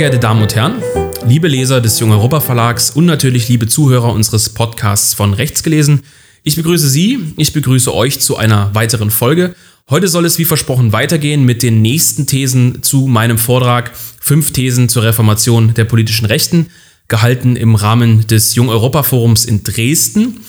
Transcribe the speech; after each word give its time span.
Sehr 0.00 0.08
geehrte 0.08 0.26
Damen 0.26 0.40
und 0.40 0.54
Herren, 0.54 0.82
liebe 1.26 1.46
Leser 1.46 1.82
des 1.82 2.00
Jung 2.00 2.10
Europa 2.10 2.40
Verlags 2.40 2.88
und 2.88 3.04
natürlich 3.04 3.50
liebe 3.50 3.66
Zuhörer 3.66 4.14
unseres 4.14 4.48
Podcasts 4.48 5.12
von 5.12 5.34
Rechts 5.34 5.62
gelesen, 5.62 6.04
ich 6.42 6.56
begrüße 6.56 6.88
Sie, 6.88 7.34
ich 7.36 7.52
begrüße 7.52 7.94
euch 7.94 8.18
zu 8.18 8.38
einer 8.38 8.74
weiteren 8.74 9.10
Folge. 9.10 9.54
Heute 9.90 10.08
soll 10.08 10.24
es 10.24 10.38
wie 10.38 10.46
versprochen 10.46 10.94
weitergehen 10.94 11.44
mit 11.44 11.62
den 11.62 11.82
nächsten 11.82 12.26
Thesen 12.26 12.82
zu 12.82 13.08
meinem 13.08 13.36
Vortrag 13.36 13.92
Fünf 13.94 14.54
Thesen 14.54 14.88
zur 14.88 15.02
Reformation 15.02 15.74
der 15.74 15.84
politischen 15.84 16.24
Rechten, 16.24 16.68
gehalten 17.08 17.56
im 17.56 17.74
Rahmen 17.74 18.26
des 18.26 18.54
Jung 18.54 18.70
Europa 18.70 19.02
Forums 19.02 19.44
in 19.44 19.64
Dresden. 19.64 20.40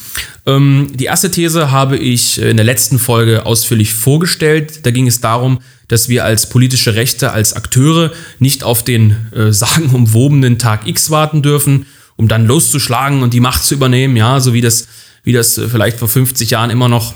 Ähm, 0.46 0.88
die 0.94 1.06
erste 1.06 1.30
These 1.30 1.72
habe 1.72 1.98
ich 1.98 2.40
in 2.40 2.56
der 2.56 2.66
letzten 2.66 3.00
Folge 3.00 3.46
ausführlich 3.46 3.94
vorgestellt. 3.94 4.86
Da 4.86 4.92
ging 4.92 5.08
es 5.08 5.20
darum, 5.20 5.60
dass 5.92 6.08
wir 6.08 6.24
als 6.24 6.48
politische 6.48 6.96
Rechte, 6.96 7.34
als 7.34 7.52
Akteure 7.52 8.14
nicht 8.40 8.64
auf 8.64 8.82
den 8.82 9.18
äh, 9.36 9.52
sagenumwobenen 9.52 10.58
Tag 10.58 10.88
X 10.88 11.10
warten 11.10 11.42
dürfen, 11.42 11.86
um 12.16 12.30
dann 12.30 12.46
loszuschlagen 12.46 13.24
und 13.24 13.34
die 13.34 13.42
Macht 13.42 13.62
zu 13.62 13.74
übernehmen, 13.74 14.16
ja, 14.16 14.40
so 14.40 14.54
wie 14.54 14.62
das, 14.62 14.88
wie 15.24 15.34
das 15.34 15.58
äh, 15.58 15.68
vielleicht 15.68 16.00
vor 16.00 16.08
50 16.08 16.50
Jahren 16.50 16.70
immer 16.70 16.88
noch 16.88 17.14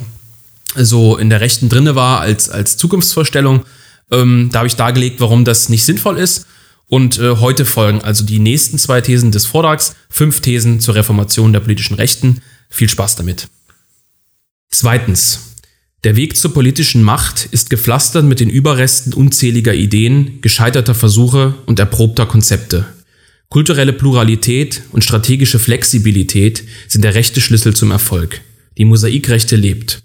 so 0.75 1.15
in 1.15 1.29
der 1.29 1.39
Rechten 1.39 1.69
drinne 1.69 1.95
war 1.95 2.19
als, 2.19 2.49
als 2.49 2.75
Zukunftsvorstellung. 2.75 3.63
Ähm, 4.11 4.49
da 4.51 4.59
habe 4.59 4.67
ich 4.67 4.75
dargelegt, 4.75 5.21
warum 5.21 5.45
das 5.45 5.69
nicht 5.69 5.85
sinnvoll 5.85 6.19
ist. 6.19 6.45
Und 6.87 7.17
äh, 7.17 7.37
heute 7.37 7.63
folgen 7.65 8.01
also 8.01 8.25
die 8.25 8.39
nächsten 8.39 8.77
zwei 8.77 8.99
Thesen 8.99 9.31
des 9.31 9.45
Vortrags, 9.45 9.95
fünf 10.09 10.41
Thesen 10.41 10.81
zur 10.81 10.95
Reformation 10.95 11.53
der 11.53 11.61
politischen 11.61 11.95
Rechten. 11.95 12.41
Viel 12.69 12.89
Spaß 12.89 13.15
damit. 13.15 13.47
Zweitens. 14.69 15.54
Der 16.05 16.15
Weg 16.15 16.37
zur 16.37 16.53
politischen 16.53 17.01
Macht 17.01 17.49
ist 17.49 17.71
gepflastert 17.71 18.25
mit 18.25 18.39
den 18.39 18.51
Überresten 18.51 19.11
unzähliger 19.11 19.73
Ideen, 19.73 20.39
gescheiterter 20.39 20.93
Versuche 20.93 21.55
und 21.65 21.79
erprobter 21.79 22.27
Konzepte. 22.27 22.85
Kulturelle 23.49 23.91
Pluralität 23.91 24.83
und 24.91 25.03
strategische 25.03 25.57
Flexibilität 25.57 26.63
sind 26.87 27.03
der 27.03 27.15
rechte 27.15 27.41
Schlüssel 27.41 27.75
zum 27.75 27.89
Erfolg. 27.89 28.41
Die 28.77 28.85
Mosaikrechte 28.85 29.55
lebt. 29.55 30.03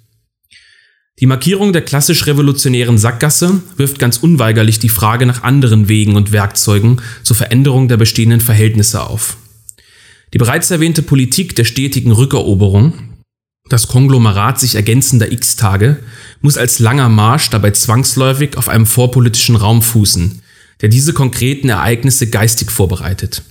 Die 1.19 1.27
Markierung 1.27 1.75
der 1.75 1.83
klassisch 1.83 2.27
revolutionären 2.27 2.97
Sackgasse 2.97 3.61
wirft 3.77 3.99
ganz 3.99 4.17
unweigerlich 4.17 4.79
die 4.79 4.89
Frage 4.89 5.27
nach 5.27 5.43
anderen 5.43 5.91
Wegen 5.91 6.17
und 6.17 6.33
Werkzeugen 6.33 7.03
zur 7.25 7.37
Veränderung 7.37 7.89
der 7.89 7.99
bestehenden 7.99 8.41
Verhältnisse 8.41 9.03
auf. 9.03 9.37
Die 10.33 10.39
bereits 10.39 10.71
erwähnte 10.71 11.03
Politik 11.03 11.57
der 11.57 11.65
stetigen 11.65 12.13
Rückeroberung 12.13 13.10
das 13.71 13.87
Konglomerat 13.87 14.61
sich 14.61 14.75
ergänzender 14.75 15.33
X-Tage 15.33 16.01
muss 16.43 16.59
als 16.59 16.81
langer 16.81 17.09
Marsch 17.09 17.51
dabei 17.51 17.71
zwangsläufig 17.71 18.57
auf 18.57 18.69
einem 18.69 18.85
vorpolitischen 18.85 19.57
Raum 19.57 19.81
fußen, 19.81 20.43
der 20.81 20.89
diese 20.89 21.13
konkreten 21.13 21.69
Ereignisse 21.69 22.29
geistig 22.29 22.71
vorbereitet. 22.71 23.43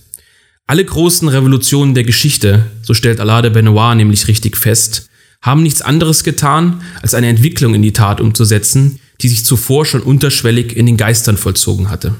Alle 0.67 0.83
großen 0.83 1.27
Revolutionen 1.29 1.95
der 1.95 2.03
Geschichte, 2.03 2.67
so 2.83 2.93
stellt 2.93 3.19
Alain 3.21 3.43
de 3.43 3.51
Benoit 3.51 3.95
nämlich 3.95 4.27
richtig 4.27 4.57
fest, 4.57 5.07
haben 5.41 5.63
nichts 5.63 5.81
anderes 5.81 6.25
getan, 6.25 6.81
als 7.01 7.13
eine 7.13 7.27
Entwicklung 7.27 7.73
in 7.73 7.81
die 7.81 7.93
Tat 7.93 8.19
umzusetzen, 8.19 8.99
die 9.21 9.29
sich 9.29 9.45
zuvor 9.45 9.85
schon 9.85 10.01
unterschwellig 10.01 10.75
in 10.75 10.85
den 10.85 10.97
Geistern 10.97 11.37
vollzogen 11.37 11.89
hatte. 11.89 12.15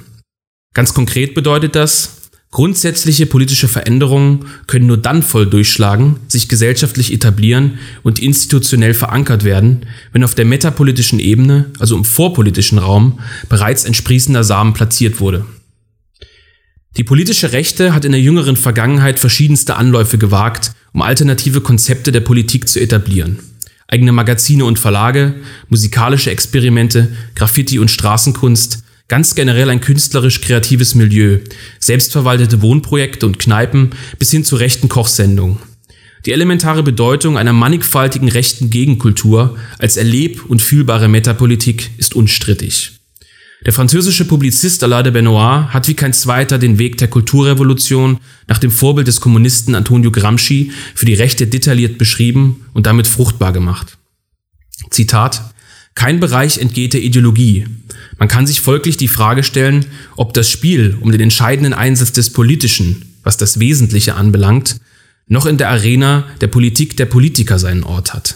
Ganz 0.74 0.94
konkret 0.94 1.34
bedeutet 1.34 1.76
das, 1.76 2.19
Grundsätzliche 2.52 3.28
politische 3.28 3.68
Veränderungen 3.68 4.46
können 4.66 4.88
nur 4.88 4.98
dann 4.98 5.22
voll 5.22 5.46
durchschlagen, 5.46 6.16
sich 6.28 6.50
gesellschaftlich 6.50 7.14
etablieren 7.14 7.78
und 8.02 8.18
institutionell 8.18 8.96
verankert 8.96 9.44
werden, 9.44 9.86
wenn 10.14 10.24
auf 10.24 10.34
der 10.34 10.46
metapolitischen 10.46 11.20
Ebene, 11.20 11.66
also 11.78 11.96
im 11.96 12.06
vorpolitischen 12.06 12.80
Raum, 12.80 13.20
bereits 13.50 13.86
ein 13.86 13.94
sprießender 13.94 14.44
Samen 14.44 14.74
platziert 14.74 15.20
wurde. 15.20 15.46
Die 16.98 17.04
politische 17.04 17.52
Rechte 17.52 17.94
hat 17.94 18.04
in 18.04 18.14
der 18.14 18.22
jüngeren 18.22 18.56
Vergangenheit 18.56 19.20
verschiedenste 19.20 19.76
Anläufe 19.76 20.18
gewagt, 20.18 20.72
um 20.92 21.04
alternative 21.04 21.62
Konzepte 21.62 22.12
der 22.12 22.22
Politik 22.22 22.68
zu 22.68 22.80
etablieren. 22.80 23.38
Eigene 23.88 24.12
Magazine 24.12 24.66
und 24.66 24.80
Verlage, 24.80 25.36
musikalische 25.68 26.32
Experimente, 26.32 27.10
Graffiti 27.36 27.78
und 27.78 27.92
Straßenkunst, 27.92 28.84
Ganz 29.10 29.34
generell 29.34 29.72
ein 29.72 29.82
künstlerisch-kreatives 29.82 30.94
Milieu, 30.94 31.40
selbstverwaltete 31.80 32.62
Wohnprojekte 32.62 33.26
und 33.26 33.40
Kneipen 33.40 33.90
bis 34.20 34.30
hin 34.30 34.46
zu 34.46 34.56
rechten 34.56 34.88
Kochsendungen. 34.88 35.58
Die 36.28 36.32
elementare 36.32 36.84
Bedeutung 36.84 37.36
einer 37.36 37.52
mannigfaltigen 37.54 38.30
rechten 38.30 38.70
Gegenkultur 38.70 39.58
als 39.80 39.98
erleb- 39.98 40.46
und 40.46 40.62
fühlbare 40.62 41.08
Metapolitik 41.08 41.90
ist 41.98 42.14
unstrittig. 42.14 43.00
Der 43.66 43.74
französische 43.74 44.26
Publizist 44.26 44.84
Alain 44.84 45.04
de 45.04 45.12
Benoit 45.12 45.74
hat 45.74 45.88
wie 45.88 45.96
kein 45.96 46.14
zweiter 46.14 46.60
den 46.60 46.78
Weg 46.78 46.98
der 46.98 47.08
Kulturrevolution 47.08 48.20
nach 48.48 48.60
dem 48.60 48.70
Vorbild 48.70 49.08
des 49.08 49.22
Kommunisten 49.22 49.74
Antonio 49.74 50.12
Gramsci 50.12 50.72
für 50.94 51.06
die 51.06 51.16
Rechte 51.16 51.48
detailliert 51.48 51.98
beschrieben 51.98 52.68
und 52.74 52.86
damit 52.86 53.08
fruchtbar 53.08 53.54
gemacht. 53.54 53.98
Zitat 54.92 55.52
Kein 55.96 56.20
Bereich 56.20 56.58
entgeht 56.58 56.94
der 56.94 57.02
Ideologie, 57.02 57.66
man 58.20 58.28
kann 58.28 58.46
sich 58.46 58.60
folglich 58.60 58.98
die 58.98 59.08
Frage 59.08 59.44
stellen, 59.44 59.86
ob 60.18 60.34
das 60.34 60.50
Spiel 60.50 60.98
um 61.00 61.12
den 61.12 61.22
entscheidenden 61.22 61.74
Einsatz 61.74 62.12
des 62.12 62.34
Politischen, 62.34 63.16
was 63.24 63.38
das 63.38 63.60
Wesentliche 63.60 64.16
anbelangt, 64.16 64.82
noch 65.28 65.46
in 65.46 65.58
der 65.58 65.70
Arena 65.70 66.26
der 66.42 66.48
Politik 66.48 66.98
der 66.98 67.06
Politiker 67.06 67.58
seinen 67.58 67.84
Ort 67.84 68.14
hat. 68.14 68.36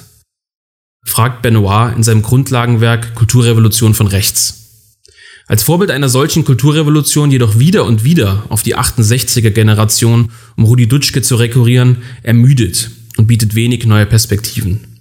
Fragt 1.06 1.41
Benoit 1.41 1.96
in 1.97 2.03
seinem 2.03 2.22
Grundlagenwerk 2.22 3.14
Kulturrevolution 3.14 3.94
von 3.94 4.08
rechts. 4.08 4.62
Als 5.47 5.64
Vorbild 5.64 5.91
einer 5.91 6.08
solchen 6.08 6.46
Kulturrevolution 6.46 7.30
jedoch 7.30 7.59
wieder 7.59 7.84
und 7.84 8.06
wieder 8.06 8.46
auf 8.47 8.64
die 8.64 8.78
68er 8.78 9.50
Generation 9.50 10.31
um 10.56 10.64
Rudi 10.64 10.88
Dutschke 10.88 11.22
zu 11.22 11.35
rekurrieren, 11.35 11.97
ermüdet 12.22 12.90
und 13.18 13.28
bietet 13.28 13.53
wenig 13.53 13.85
neue 13.85 14.06
Perspektiven. 14.06 14.92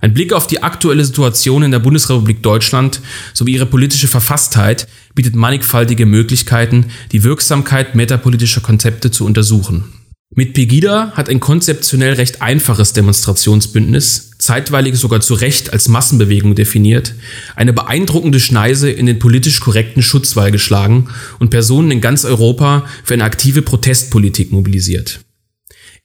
Ein 0.00 0.14
Blick 0.14 0.32
auf 0.32 0.46
die 0.46 0.62
aktuelle 0.62 1.04
Situation 1.04 1.62
in 1.62 1.70
der 1.70 1.78
Bundesrepublik 1.78 2.42
Deutschland 2.42 3.00
sowie 3.34 3.52
ihre 3.52 3.66
politische 3.66 4.08
Verfasstheit 4.08 4.88
bietet 5.14 5.34
mannigfaltige 5.34 6.06
Möglichkeiten, 6.06 6.86
die 7.12 7.22
Wirksamkeit 7.22 7.94
metapolitischer 7.94 8.62
Konzepte 8.62 9.10
zu 9.10 9.26
untersuchen. 9.26 9.92
Mit 10.32 10.54
Pegida 10.54 11.10
hat 11.16 11.28
ein 11.28 11.40
konzeptionell 11.40 12.14
recht 12.14 12.40
einfaches 12.40 12.92
Demonstrationsbündnis, 12.92 14.30
zeitweilig 14.38 14.94
sogar 14.94 15.20
zu 15.20 15.34
Recht 15.34 15.72
als 15.72 15.88
Massenbewegung 15.88 16.54
definiert, 16.54 17.14
eine 17.56 17.72
beeindruckende 17.72 18.38
Schneise 18.38 18.90
in 18.90 19.06
den 19.06 19.18
politisch 19.18 19.58
korrekten 19.58 20.04
Schutzwall 20.04 20.52
geschlagen 20.52 21.08
und 21.40 21.50
Personen 21.50 21.90
in 21.90 22.00
ganz 22.00 22.24
Europa 22.24 22.86
für 23.02 23.14
eine 23.14 23.24
aktive 23.24 23.60
Protestpolitik 23.60 24.52
mobilisiert. 24.52 25.20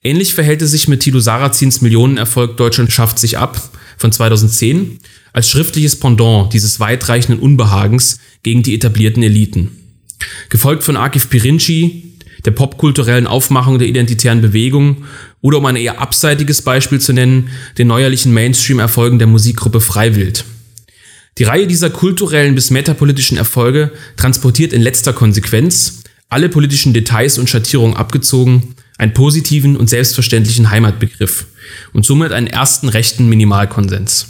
Ähnlich 0.02 0.34
verhält 0.34 0.64
es 0.64 0.72
sich 0.72 0.88
mit 0.88 1.02
Tilo 1.02 1.20
Sarrazins 1.20 1.82
Millionenerfolg 1.82 2.58
Deutschland 2.58 2.92
schafft 2.92 3.20
sich 3.20 3.38
ab, 3.38 3.72
von 3.98 4.12
2010 4.12 5.00
als 5.34 5.50
schriftliches 5.50 6.00
Pendant 6.00 6.54
dieses 6.54 6.80
weitreichenden 6.80 7.42
Unbehagens 7.42 8.20
gegen 8.44 8.64
die 8.64 8.76
etablierten 8.76 9.24
Eliten. 9.24 9.72
Gefolgt 10.50 10.84
von 10.84 10.98
Akif 10.98 11.30
Pirinci, 11.30 12.14
der 12.46 12.52
popkulturellen 12.52 13.28
Aufmachung 13.28 13.80
der 13.80 13.88
identitären 13.88 14.42
Bewegung 14.42 15.04
oder 15.42 15.58
um 15.58 15.66
ein 15.66 15.76
eher 15.76 16.00
abseitiges 16.00 16.62
Beispiel 16.62 17.02
zu 17.02 17.12
nennen, 17.12 17.50
den 17.78 17.88
neuerlichen 17.88 18.34
Mainstream-Erfolgen 18.34 19.20
der 19.20 19.28
Musikgruppe 19.28 19.82
Freiwild. 19.82 20.46
Die 21.38 21.44
Reihe 21.44 21.68
dieser 21.68 21.90
kulturellen 21.90 22.56
bis 22.56 22.72
metapolitischen 22.72 23.38
Erfolge 23.38 23.92
transportiert 24.16 24.72
in 24.72 24.82
letzter 24.82 25.12
Konsequenz, 25.12 26.04
alle 26.30 26.48
politischen 26.48 26.94
Details 26.94 27.38
und 27.38 27.50
Schattierungen 27.50 27.98
abgezogen, 27.98 28.76
einen 28.98 29.14
positiven 29.14 29.76
und 29.76 29.90
selbstverständlichen 29.90 30.70
Heimatbegriff 30.70 31.48
und 31.94 32.06
somit 32.06 32.32
einen 32.32 32.48
ersten 32.48 32.90
rechten 32.90 33.28
Minimalkonsens. 33.28 34.28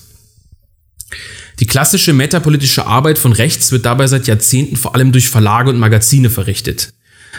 Die 1.59 1.67
klassische 1.67 2.13
metapolitische 2.13 2.85
Arbeit 2.85 3.17
von 3.17 3.31
rechts 3.31 3.71
wird 3.71 3.85
dabei 3.85 4.07
seit 4.07 4.27
Jahrzehnten 4.27 4.75
vor 4.75 4.95
allem 4.95 5.11
durch 5.11 5.29
Verlage 5.29 5.69
und 5.69 5.79
Magazine 5.79 6.29
verrichtet. 6.29 6.93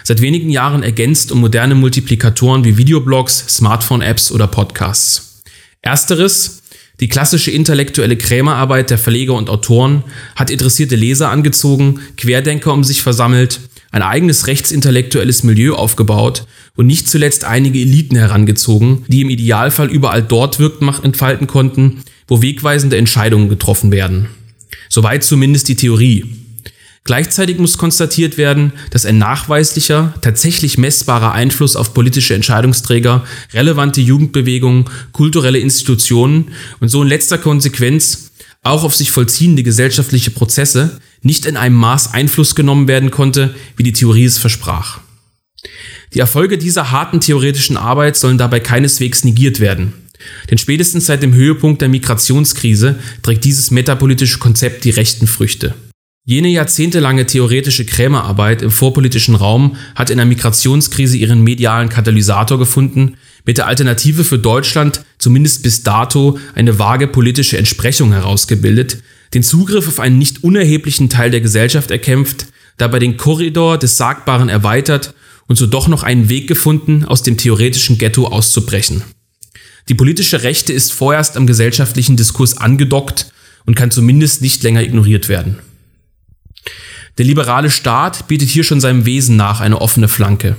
Seit 0.05 0.21
wenigen 0.21 0.51
Jahren 0.51 0.83
ergänzt 0.83 1.33
um 1.33 1.41
moderne 1.41 1.75
Multiplikatoren 1.75 2.65
wie 2.65 2.77
Videoblogs, 2.77 3.45
Smartphone-Apps 3.49 4.31
oder 4.31 4.47
Podcasts. 4.47 5.43
Ersteres, 5.83 6.63
die 7.01 7.09
klassische 7.09 7.51
intellektuelle 7.51 8.17
Krämerarbeit 8.17 8.91
der 8.91 8.99
Verleger 8.99 9.35
und 9.35 9.51
Autoren, 9.51 10.03
hat 10.35 10.51
interessierte 10.51 10.97
Leser 10.97 11.31
angezogen, 11.31 12.01
Querdenker 12.17 12.73
um 12.73 12.85
sich 12.85 13.03
versammelt, 13.03 13.61
ein 13.97 14.03
eigenes 14.03 14.47
rechtsintellektuelles 14.47 15.43
Milieu 15.43 15.75
aufgebaut 15.75 16.47
und 16.77 16.87
nicht 16.87 17.09
zuletzt 17.09 17.47
einige 17.47 17.81
Eliten 17.81 18.15
herangezogen, 18.15 19.07
die 19.09 19.23
im 19.23 19.31
Idealfall 19.31 19.91
überall 19.91 20.23
dort 20.23 20.59
Wirkmacht 20.59 21.03
entfalten 21.03 21.47
konnten, 21.47 22.03
wo 22.29 22.43
wegweisende 22.43 22.99
Entscheidungen 22.99 23.49
getroffen 23.49 23.91
werden. 23.91 24.29
Soweit 24.91 25.25
zumindest 25.25 25.69
die 25.69 25.77
Theorie. 25.77 26.27
Gleichzeitig 27.05 27.59
muss 27.59 27.79
konstatiert 27.79 28.37
werden, 28.37 28.73
dass 28.91 29.07
ein 29.07 29.17
nachweislicher, 29.17 30.13
tatsächlich 30.21 30.77
messbarer 30.77 31.33
Einfluss 31.33 31.75
auf 31.75 31.95
politische 31.95 32.35
Entscheidungsträger, 32.35 33.25
relevante 33.55 34.03
Jugendbewegungen, 34.03 34.91
kulturelle 35.13 35.59
Institutionen 35.59 36.49
und 36.81 36.89
so 36.89 37.03
in 37.03 37.09
letzter 37.09 37.39
Konsequenz 37.39 38.26
auch 38.67 38.85
auf 38.85 38.95
sich 38.95 39.11
vollziehende 39.11 39.63
gesellschaftliche 39.63 40.31
Prozesse 40.31 41.01
nicht 41.23 41.47
in 41.47 41.57
einem 41.57 41.77
Maß 41.77 42.15
Einfluss 42.15 42.55
genommen 42.55 42.89
werden 42.89 43.11
konnte, 43.11 43.55
wie 43.77 43.83
die 43.83 43.93
Theorie 43.93 44.25
es 44.25 44.39
versprach. 44.39 45.01
Die 46.15 46.21
Erfolge 46.21 46.59
dieser 46.59 46.91
harten 46.91 47.21
theoretischen 47.21 47.77
Arbeit 47.77 48.17
sollen 48.17 48.39
dabei 48.39 48.61
keineswegs 48.61 49.25
negiert 49.25 49.61
werden. 49.61 49.93
Denn 50.51 50.59
spätestens 50.59 51.07
seit 51.07 51.23
dem 51.23 51.35
Höhepunkt 51.35 51.83
der 51.83 51.89
Migrationskrise 51.89 52.99
trägt 53.23 53.45
dieses 53.45 53.71
metapolitische 53.71 54.39
Konzept 54.39 54.85
die 54.85 54.91
rechten 54.91 55.27
Früchte. 55.27 55.75
Jene 56.29 56.49
jahrzehntelange 56.49 57.25
theoretische 57.27 57.85
Krämerarbeit 57.85 58.61
im 58.61 58.73
vorpolitischen 58.73 59.37
Raum 59.37 59.77
hat 59.95 60.11
in 60.11 60.17
der 60.17 60.27
Migrationskrise 60.27 61.17
ihren 61.17 61.41
medialen 61.43 61.89
Katalysator 61.89 62.59
gefunden, 62.59 63.15
mit 63.45 63.59
der 63.59 63.69
Alternative 63.69 64.25
für 64.25 64.41
Deutschland 64.41 65.05
zumindest 65.19 65.63
bis 65.63 65.85
dato 65.85 66.37
eine 66.57 66.81
vage 66.81 67.07
politische 67.07 67.59
Entsprechung 67.59 68.13
herausgebildet, 68.13 69.05
den 69.35 69.45
Zugriff 69.45 69.87
auf 69.87 70.01
einen 70.01 70.19
nicht 70.19 70.43
unerheblichen 70.43 71.09
Teil 71.09 71.31
der 71.31 71.41
Gesellschaft 71.41 71.93
erkämpft, 71.93 72.47
dabei 72.77 72.99
den 72.99 73.17
Korridor 73.17 73.79
des 73.79 73.97
Sagbaren 73.97 74.49
erweitert 74.49 75.15
und 75.47 75.55
so 75.55 75.69
doch 75.69 75.87
noch 75.87 76.03
einen 76.03 76.29
Weg 76.29 76.49
gefunden, 76.49 77.05
aus 77.05 77.23
dem 77.23 77.37
theoretischen 77.37 77.99
Ghetto 77.99 78.27
auszubrechen. 78.27 79.05
Die 79.89 79.95
politische 79.95 80.43
Rechte 80.43 80.73
ist 80.73 80.93
vorerst 80.93 81.37
am 81.37 81.47
gesellschaftlichen 81.47 82.17
Diskurs 82.17 82.57
angedockt 82.57 83.31
und 83.65 83.77
kann 83.77 83.93
zumindest 83.93 84.43
nicht 84.43 84.65
länger 84.65 84.83
ignoriert 84.83 85.29
werden. 85.29 85.59
Der 87.19 87.25
liberale 87.25 87.71
Staat 87.71 88.29
bietet 88.29 88.51
hier 88.51 88.65
schon 88.65 88.81
seinem 88.81 89.07
Wesen 89.07 89.37
nach 89.37 89.61
eine 89.61 89.81
offene 89.81 90.09
Flanke. 90.09 90.57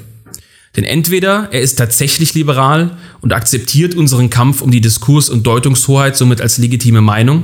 Denn 0.76 0.84
entweder 0.84 1.50
er 1.52 1.62
ist 1.62 1.76
tatsächlich 1.76 2.34
liberal 2.34 2.98
und 3.22 3.34
akzeptiert 3.34 3.96
unseren 3.96 4.30
Kampf 4.30 4.62
um 4.62 4.72
die 4.72 4.82
Diskurs- 4.82 5.30
und 5.30 5.46
Deutungshoheit 5.46 6.16
somit 6.18 6.42
als 6.42 6.58
legitime 6.58 7.02
Meinung, 7.02 7.44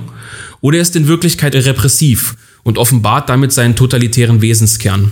oder 0.62 0.78
er 0.78 0.82
ist 0.82 0.96
in 0.96 1.08
Wirklichkeit 1.08 1.56
repressiv 1.56 2.36
und 2.64 2.78
offenbart 2.78 3.30
damit 3.30 3.52
seinen 3.52 3.76
totalitären 3.76 4.42
Wesenskern. 4.42 5.12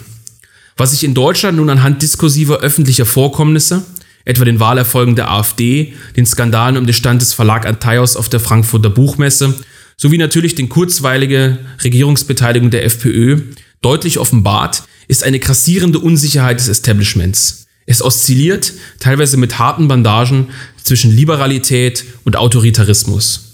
Was 0.78 0.92
sich 0.92 1.04
in 1.04 1.14
Deutschland 1.14 1.58
nun 1.58 1.70
anhand 1.70 2.02
diskursiver 2.02 2.60
öffentlicher 2.60 3.06
Vorkommnisse, 3.06 3.84
etwa 4.26 4.46
den 4.46 4.60
Wahlerfolgen 4.60 5.16
der 5.16 5.32
AfD, 5.32 5.94
den 6.16 6.26
Skandalen 6.26 6.78
um 6.78 6.86
den 6.86 6.94
Stand 6.94 7.22
des 7.22 7.34
Verlag 7.34 7.66
Antaios 7.66 8.16
auf 8.16 8.30
der 8.30 8.40
Frankfurter 8.40 8.90
Buchmesse 8.90 9.56
sowie 9.98 10.18
natürlich 10.18 10.56
den 10.56 10.70
kurzweilige 10.70 11.60
Regierungsbeteiligung 11.84 12.72
der 12.72 12.86
FPÖ 12.86 13.42
deutlich 13.82 14.20
offenbart, 14.20 14.84
ist 15.08 15.24
eine 15.24 15.40
grassierende 15.40 16.00
Unsicherheit 16.00 16.60
des 16.60 16.68
Establishments. 16.68 17.66
Es 17.86 18.02
oszilliert, 18.02 18.74
teilweise 19.00 19.38
mit 19.38 19.60
harten 19.60 19.88
Bandagen, 19.88 20.48
zwischen 20.84 21.12
Liberalität 21.12 22.06
und 22.24 22.36
Autoritarismus. 22.38 23.52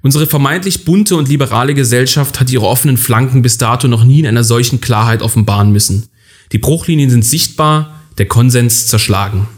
Unsere 0.00 0.26
vermeintlich 0.26 0.84
bunte 0.84 1.16
und 1.16 1.28
liberale 1.28 1.74
Gesellschaft 1.74 2.38
hat 2.38 2.50
ihre 2.50 2.66
offenen 2.66 2.96
Flanken 2.96 3.42
bis 3.42 3.58
dato 3.58 3.88
noch 3.88 4.04
nie 4.04 4.20
in 4.20 4.26
einer 4.26 4.44
solchen 4.44 4.80
Klarheit 4.80 5.22
offenbaren 5.22 5.72
müssen. 5.72 6.06
Die 6.52 6.58
Bruchlinien 6.58 7.10
sind 7.10 7.24
sichtbar, 7.24 8.00
der 8.16 8.26
Konsens 8.26 8.86
zerschlagen. 8.86 9.48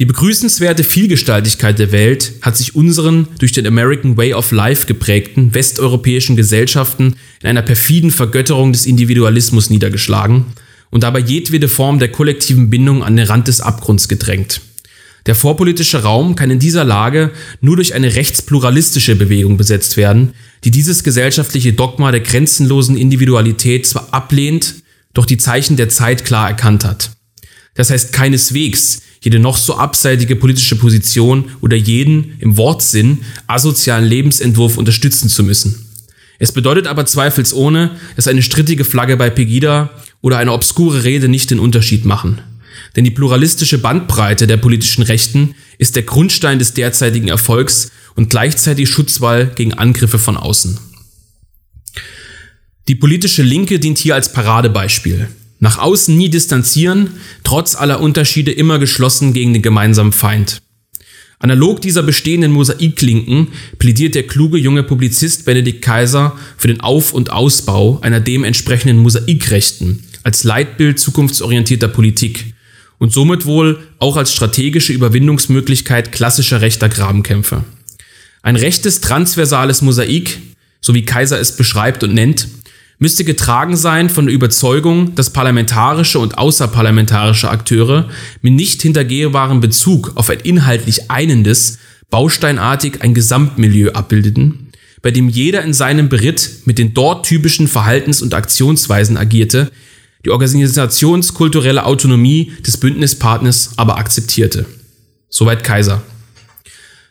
Die 0.00 0.06
begrüßenswerte 0.06 0.82
Vielgestaltigkeit 0.82 1.78
der 1.78 1.92
Welt 1.92 2.32
hat 2.40 2.56
sich 2.56 2.74
unseren 2.74 3.28
durch 3.38 3.52
den 3.52 3.66
American 3.66 4.16
Way 4.16 4.32
of 4.32 4.50
Life 4.50 4.86
geprägten 4.86 5.52
westeuropäischen 5.52 6.36
Gesellschaften 6.36 7.16
in 7.42 7.48
einer 7.50 7.60
perfiden 7.60 8.10
Vergötterung 8.10 8.72
des 8.72 8.86
Individualismus 8.86 9.68
niedergeschlagen 9.68 10.46
und 10.88 11.02
dabei 11.02 11.18
jedwede 11.18 11.68
Form 11.68 11.98
der 11.98 12.10
kollektiven 12.10 12.70
Bindung 12.70 13.02
an 13.02 13.14
den 13.14 13.26
Rand 13.26 13.46
des 13.46 13.60
Abgrunds 13.60 14.08
gedrängt. 14.08 14.62
Der 15.26 15.34
vorpolitische 15.34 16.02
Raum 16.02 16.34
kann 16.34 16.50
in 16.50 16.60
dieser 16.60 16.84
Lage 16.84 17.30
nur 17.60 17.76
durch 17.76 17.92
eine 17.92 18.14
rechtspluralistische 18.14 19.16
Bewegung 19.16 19.58
besetzt 19.58 19.98
werden, 19.98 20.32
die 20.64 20.70
dieses 20.70 21.04
gesellschaftliche 21.04 21.74
Dogma 21.74 22.10
der 22.10 22.20
grenzenlosen 22.20 22.96
Individualität 22.96 23.86
zwar 23.86 24.14
ablehnt, 24.14 24.76
doch 25.12 25.26
die 25.26 25.36
Zeichen 25.36 25.76
der 25.76 25.90
Zeit 25.90 26.24
klar 26.24 26.48
erkannt 26.48 26.86
hat. 26.86 27.10
Das 27.74 27.90
heißt 27.90 28.14
keineswegs, 28.14 29.02
jede 29.20 29.38
noch 29.38 29.56
so 29.56 29.76
abseitige 29.76 30.36
politische 30.36 30.76
Position 30.76 31.50
oder 31.60 31.76
jeden 31.76 32.36
im 32.38 32.56
Wortsinn 32.56 33.18
asozialen 33.46 34.04
Lebensentwurf 34.04 34.78
unterstützen 34.78 35.28
zu 35.28 35.44
müssen. 35.44 35.86
Es 36.38 36.52
bedeutet 36.52 36.86
aber 36.86 37.04
zweifelsohne, 37.04 37.90
dass 38.16 38.26
eine 38.26 38.42
strittige 38.42 38.86
Flagge 38.86 39.18
bei 39.18 39.28
Pegida 39.28 39.90
oder 40.22 40.38
eine 40.38 40.52
obskure 40.52 41.04
Rede 41.04 41.28
nicht 41.28 41.50
den 41.50 41.60
Unterschied 41.60 42.06
machen. 42.06 42.40
Denn 42.96 43.04
die 43.04 43.10
pluralistische 43.10 43.78
Bandbreite 43.78 44.46
der 44.46 44.56
politischen 44.56 45.02
Rechten 45.02 45.54
ist 45.78 45.96
der 45.96 46.02
Grundstein 46.02 46.58
des 46.58 46.72
derzeitigen 46.72 47.28
Erfolgs 47.28 47.92
und 48.16 48.30
gleichzeitig 48.30 48.88
Schutzwall 48.88 49.52
gegen 49.54 49.74
Angriffe 49.74 50.18
von 50.18 50.36
außen. 50.36 50.78
Die 52.88 52.94
politische 52.94 53.42
Linke 53.42 53.78
dient 53.78 53.98
hier 53.98 54.14
als 54.14 54.32
Paradebeispiel. 54.32 55.28
Nach 55.60 55.78
außen 55.78 56.16
nie 56.16 56.30
distanzieren, 56.30 57.10
trotz 57.44 57.76
aller 57.76 58.00
Unterschiede 58.00 58.50
immer 58.50 58.78
geschlossen 58.78 59.34
gegen 59.34 59.52
den 59.52 59.62
gemeinsamen 59.62 60.12
Feind. 60.12 60.62
Analog 61.38 61.80
dieser 61.80 62.02
bestehenden 62.02 62.52
Mosaiklinken 62.52 63.48
plädiert 63.78 64.14
der 64.14 64.26
kluge 64.26 64.58
junge 64.58 64.82
Publizist 64.82 65.44
Benedikt 65.44 65.82
Kaiser 65.82 66.36
für 66.58 66.68
den 66.68 66.80
Auf- 66.80 67.14
und 67.14 67.30
Ausbau 67.30 67.98
einer 68.02 68.20
dementsprechenden 68.20 68.98
Mosaikrechten 68.98 70.04
als 70.22 70.44
Leitbild 70.44 70.98
zukunftsorientierter 70.98 71.88
Politik 71.88 72.54
und 72.98 73.12
somit 73.12 73.46
wohl 73.46 73.78
auch 73.98 74.18
als 74.18 74.34
strategische 74.34 74.92
Überwindungsmöglichkeit 74.92 76.12
klassischer 76.12 76.60
rechter 76.60 76.90
Grabenkämpfe. 76.90 77.64
Ein 78.42 78.56
rechtes 78.56 79.00
transversales 79.00 79.80
Mosaik, 79.80 80.38
so 80.82 80.94
wie 80.94 81.06
Kaiser 81.06 81.40
es 81.40 81.56
beschreibt 81.56 82.04
und 82.04 82.12
nennt, 82.12 82.48
müsste 83.00 83.24
getragen 83.24 83.76
sein 83.76 84.08
von 84.10 84.26
der 84.26 84.34
Überzeugung, 84.34 85.14
dass 85.16 85.32
parlamentarische 85.32 86.20
und 86.20 86.38
außerparlamentarische 86.38 87.50
Akteure 87.50 88.08
mit 88.42 88.52
nicht 88.52 88.82
hintergehbarem 88.82 89.60
Bezug 89.60 90.12
auf 90.14 90.30
ein 90.30 90.38
inhaltlich 90.40 91.10
einendes, 91.10 91.78
bausteinartig 92.10 93.02
ein 93.02 93.14
Gesamtmilieu 93.14 93.92
abbildeten, 93.92 94.68
bei 95.02 95.10
dem 95.10 95.30
jeder 95.30 95.62
in 95.62 95.72
seinem 95.72 96.10
Beritt 96.10 96.50
mit 96.66 96.78
den 96.78 96.92
dort 96.92 97.24
typischen 97.24 97.68
Verhaltens- 97.68 98.22
und 98.22 98.34
Aktionsweisen 98.34 99.16
agierte, 99.16 99.72
die 100.26 100.30
organisationskulturelle 100.30 101.86
Autonomie 101.86 102.52
des 102.66 102.76
Bündnispartners 102.76 103.72
aber 103.76 103.96
akzeptierte. 103.96 104.66
Soweit 105.30 105.64
Kaiser. 105.64 106.02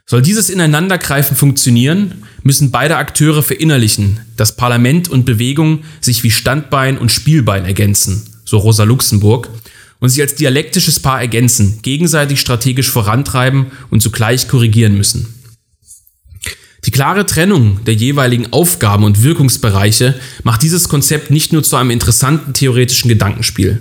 Soll 0.10 0.24
dieses 0.24 0.50
Ineinandergreifen 0.50 1.38
funktionieren, 1.38 2.24
müssen 2.42 2.72
beide 2.72 2.98
Akteure 2.98 3.44
verinnerlichen, 3.44 4.20
dass 4.38 4.56
Parlament 4.56 5.08
und 5.08 5.24
Bewegung 5.24 5.84
sich 6.02 6.24
wie 6.24 6.32
Standbein 6.32 6.98
und 6.98 7.12
Spielbein 7.12 7.64
ergänzen, 7.64 8.26
so 8.44 8.58
Rosa 8.58 8.86
Luxemburg, 8.86 9.50
und 10.00 10.10
sich 10.10 10.20
als 10.20 10.34
dialektisches 10.34 11.00
Paar 11.00 11.22
ergänzen, 11.22 11.84
gegenseitig 11.84 12.40
strategisch 12.40 12.90
vorantreiben 12.90 13.68
und 13.92 14.02
zugleich 14.02 14.48
korrigieren 14.48 14.98
müssen. 14.98 15.32
Die 16.86 16.92
klare 16.92 17.28
Trennung 17.28 17.84
der 17.86 17.94
jeweiligen 17.94 18.52
Aufgaben 18.52 19.04
und 19.04 19.22
Wirkungsbereiche 19.22 20.20
macht 20.42 20.64
dieses 20.64 20.90
Konzept 20.90 21.30
nicht 21.30 21.54
nur 21.54 21.62
zu 21.62 21.76
einem 21.76 21.92
interessanten 21.92 22.54
theoretischen 22.54 23.10
Gedankenspiel. 23.10 23.80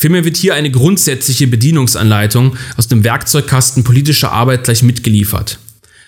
Vielmehr 0.00 0.24
wird 0.24 0.36
hier 0.36 0.54
eine 0.54 0.70
grundsätzliche 0.70 1.48
Bedienungsanleitung 1.48 2.56
aus 2.76 2.86
dem 2.86 3.02
Werkzeugkasten 3.02 3.82
politischer 3.82 4.30
Arbeit 4.30 4.62
gleich 4.62 4.84
mitgeliefert. 4.84 5.58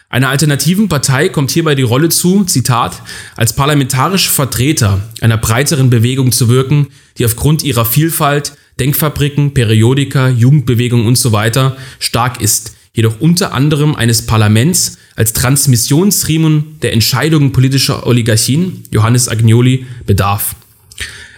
Einer 0.09 0.29
alternativen 0.29 0.89
Partei 0.89 1.29
kommt 1.29 1.51
hierbei 1.51 1.75
die 1.75 1.83
Rolle 1.83 2.09
zu, 2.09 2.45
Zitat, 2.45 3.03
als 3.35 3.57
parlamentarische 3.57 4.31
Vertreter 4.31 5.01
einer 5.21 5.37
breiteren 5.37 5.91
Bewegung 5.91 6.31
zu 6.31 6.49
wirken, 6.49 6.87
die 7.19 7.25
aufgrund 7.25 7.65
ihrer 7.65 7.85
Vielfalt, 7.85 8.53
Denkfabriken, 8.79 9.55
Periodika, 9.55 10.29
Jugendbewegung 10.29 11.07
usw. 11.07 11.51
So 11.53 11.73
stark 11.99 12.41
ist, 12.41 12.77
jedoch 12.93 13.19
unter 13.19 13.53
anderem 13.53 13.97
eines 13.97 14.25
Parlaments 14.25 14.99
als 15.17 15.33
Transmissionsriemen 15.33 16.79
der 16.81 16.93
Entscheidungen 16.93 17.51
politischer 17.51 18.07
Oligarchien, 18.07 18.85
Johannes 18.93 19.29
Agnoli, 19.29 19.85
bedarf. 20.07 20.55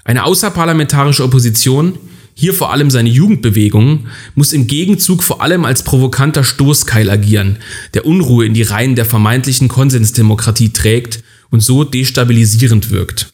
Eine 0.04 0.24
außerparlamentarische 0.24 1.24
Opposition, 1.24 1.98
hier 2.34 2.54
vor 2.54 2.72
allem 2.72 2.90
seine 2.90 3.10
Jugendbewegung, 3.10 4.06
muss 4.34 4.52
im 4.52 4.66
Gegenzug 4.66 5.22
vor 5.22 5.42
allem 5.42 5.64
als 5.64 5.82
provokanter 5.82 6.44
Stoßkeil 6.44 7.10
agieren, 7.10 7.58
der 7.94 8.06
Unruhe 8.06 8.46
in 8.46 8.54
die 8.54 8.62
Reihen 8.62 8.96
der 8.96 9.04
vermeintlichen 9.04 9.68
Konsensdemokratie 9.68 10.70
trägt 10.70 11.22
und 11.50 11.60
so 11.60 11.84
destabilisierend 11.84 12.90
wirkt. 12.90 13.32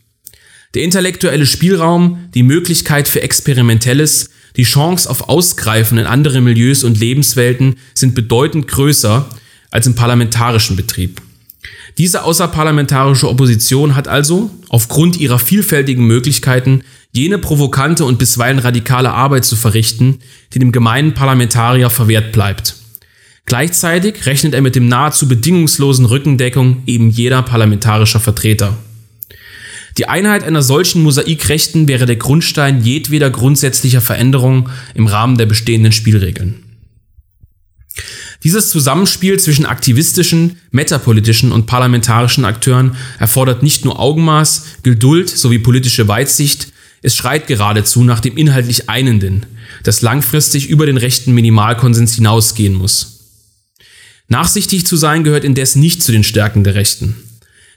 Der 0.74 0.82
intellektuelle 0.82 1.46
Spielraum, 1.46 2.18
die 2.34 2.42
Möglichkeit 2.42 3.08
für 3.08 3.22
Experimentelles, 3.22 4.30
die 4.56 4.64
Chance 4.64 5.08
auf 5.08 5.28
Ausgreifen 5.28 5.98
in 5.98 6.06
andere 6.06 6.40
Milieus 6.40 6.84
und 6.84 6.98
Lebenswelten 6.98 7.76
sind 7.94 8.14
bedeutend 8.14 8.68
größer 8.68 9.28
als 9.70 9.86
im 9.86 9.94
parlamentarischen 9.94 10.76
Betrieb. 10.76 11.22
Diese 11.96 12.22
außerparlamentarische 12.22 13.28
Opposition 13.28 13.96
hat 13.96 14.08
also, 14.08 14.50
aufgrund 14.68 15.18
ihrer 15.18 15.38
vielfältigen 15.38 16.06
Möglichkeiten, 16.06 16.82
jene 17.12 17.38
provokante 17.38 18.04
und 18.04 18.18
bisweilen 18.18 18.58
radikale 18.58 19.12
Arbeit 19.12 19.44
zu 19.44 19.56
verrichten, 19.56 20.18
die 20.52 20.58
dem 20.58 20.72
gemeinen 20.72 21.14
Parlamentarier 21.14 21.90
verwehrt 21.90 22.32
bleibt. 22.32 22.76
Gleichzeitig 23.46 24.26
rechnet 24.26 24.52
er 24.52 24.60
mit 24.60 24.76
dem 24.76 24.88
nahezu 24.88 25.26
bedingungslosen 25.26 26.04
Rückendeckung 26.04 26.82
eben 26.86 27.08
jeder 27.08 27.42
parlamentarischer 27.42 28.20
Vertreter. 28.20 28.76
Die 29.96 30.06
Einheit 30.06 30.44
einer 30.44 30.62
solchen 30.62 31.02
Mosaikrechten 31.02 31.88
wäre 31.88 32.06
der 32.06 32.16
Grundstein 32.16 32.84
jedweder 32.84 33.30
grundsätzlicher 33.30 34.00
Veränderung 34.00 34.68
im 34.94 35.06
Rahmen 35.06 35.38
der 35.38 35.46
bestehenden 35.46 35.92
Spielregeln. 35.92 36.62
Dieses 38.44 38.70
Zusammenspiel 38.70 39.40
zwischen 39.40 39.66
aktivistischen, 39.66 40.58
metapolitischen 40.70 41.50
und 41.50 41.66
parlamentarischen 41.66 42.44
Akteuren 42.44 42.96
erfordert 43.18 43.64
nicht 43.64 43.84
nur 43.84 43.98
Augenmaß, 43.98 44.66
Geduld 44.84 45.28
sowie 45.28 45.58
politische 45.58 46.06
Weitsicht, 46.06 46.68
es 47.02 47.16
schreit 47.16 47.46
geradezu 47.46 48.04
nach 48.04 48.20
dem 48.20 48.36
inhaltlich 48.36 48.88
Einenden, 48.88 49.46
das 49.84 50.02
langfristig 50.02 50.68
über 50.68 50.86
den 50.86 50.96
rechten 50.96 51.32
Minimalkonsens 51.32 52.14
hinausgehen 52.14 52.74
muss. 52.74 53.18
Nachsichtig 54.28 54.86
zu 54.86 54.96
sein 54.96 55.24
gehört 55.24 55.44
indes 55.44 55.74
nicht 55.76 56.02
zu 56.02 56.12
den 56.12 56.24
Stärken 56.24 56.64
der 56.64 56.74
Rechten. 56.74 57.16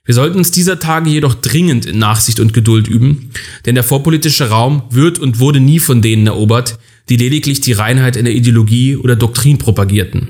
Wir 0.04 0.16
sollten 0.16 0.40
uns 0.40 0.52
dieser 0.52 0.80
Tage 0.80 1.10
jedoch 1.10 1.36
dringend 1.36 1.86
in 1.86 2.00
Nachsicht 2.00 2.40
und 2.40 2.54
Geduld 2.54 2.88
üben, 2.88 3.30
denn 3.66 3.76
der 3.76 3.84
vorpolitische 3.84 4.50
Raum 4.50 4.84
wird 4.90 5.20
und 5.20 5.40
wurde 5.40 5.60
nie 5.60 5.80
von 5.80 6.02
denen 6.02 6.28
erobert, 6.28 6.80
die 7.08 7.18
lediglich 7.18 7.62
die 7.62 7.74
Reinheit 7.74 8.16
in 8.16 8.26
der 8.26 8.34
Ideologie 8.34 8.96
oder 8.96 9.16
Doktrin 9.16 9.60
propagierten. 9.60 10.30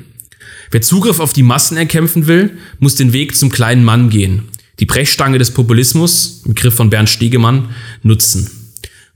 Wer 0.71 0.81
Zugriff 0.81 1.19
auf 1.19 1.33
die 1.33 1.43
Massen 1.43 1.77
erkämpfen 1.77 2.27
will, 2.27 2.57
muss 2.79 2.95
den 2.95 3.13
Weg 3.13 3.35
zum 3.35 3.49
kleinen 3.49 3.83
Mann 3.83 4.09
gehen, 4.09 4.49
die 4.79 4.85
Brechstange 4.85 5.37
des 5.37 5.51
Populismus, 5.51 6.43
Begriff 6.45 6.75
von 6.75 6.89
Bernd 6.89 7.09
Stegemann, 7.09 7.69
nutzen. 8.03 8.60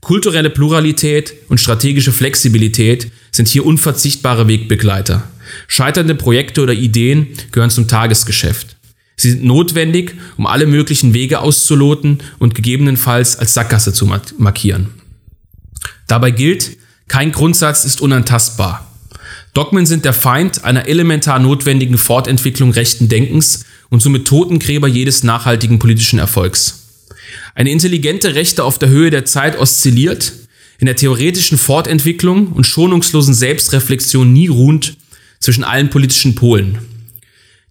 Kulturelle 0.06 0.50
Pluralität 0.50 1.34
und 1.48 1.60
strategische 1.60 2.12
Flexibilität 2.12 3.10
sind 3.32 3.48
hier 3.48 3.66
unverzichtbare 3.66 4.46
Wegbegleiter. 4.46 5.28
Scheiternde 5.66 6.14
Projekte 6.14 6.62
oder 6.62 6.74
Ideen 6.74 7.30
gehören 7.50 7.70
zum 7.70 7.88
Tagesgeschäft. 7.88 8.76
Sie 9.16 9.32
sind 9.32 9.42
notwendig, 9.42 10.14
um 10.36 10.46
alle 10.46 10.66
möglichen 10.66 11.12
Wege 11.12 11.40
auszuloten 11.40 12.18
und 12.38 12.54
gegebenenfalls 12.54 13.36
als 13.36 13.54
Sackgasse 13.54 13.92
zu 13.92 14.08
markieren. 14.38 14.90
Dabei 16.06 16.30
gilt, 16.30 16.76
kein 17.08 17.32
Grundsatz 17.32 17.84
ist 17.84 18.00
unantastbar. 18.00 18.88
Dogmen 19.54 19.86
sind 19.86 20.04
der 20.04 20.14
Feind 20.14 20.62
einer 20.62 20.86
elementar 20.86 21.40
notwendigen 21.40 21.98
Fortentwicklung 21.98 22.70
rechten 22.70 23.08
Denkens 23.08 23.64
und 23.88 24.02
somit 24.02 24.28
Totengräber 24.28 24.86
jedes 24.86 25.24
nachhaltigen 25.24 25.80
politischen 25.80 26.20
Erfolgs. 26.20 26.85
Eine 27.56 27.70
intelligente 27.70 28.34
Rechte 28.34 28.64
auf 28.64 28.78
der 28.78 28.90
Höhe 28.90 29.08
der 29.08 29.24
Zeit 29.24 29.58
oszilliert, 29.58 30.34
in 30.78 30.84
der 30.84 30.94
theoretischen 30.94 31.56
Fortentwicklung 31.56 32.48
und 32.48 32.66
schonungslosen 32.66 33.32
Selbstreflexion 33.32 34.30
nie 34.30 34.48
ruhend 34.48 34.98
zwischen 35.40 35.64
allen 35.64 35.88
politischen 35.88 36.34
Polen. 36.34 36.76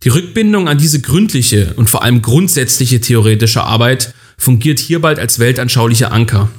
Die 0.04 0.10
Rückbindung 0.10 0.68
an 0.68 0.80
diese 0.80 1.02
gründliche 1.02 1.76
und 1.76 1.88
vor 1.88 2.02
allem 2.02 2.24
grundsätzliche 2.24 3.00
theoretische 3.00 3.64
Arbeit 3.64 4.16
fungiert 4.40 4.80
hier 4.80 5.02
bald 5.02 5.20
als 5.20 5.38
weltanschaulicher 5.38 6.12
Anker. 6.12 6.50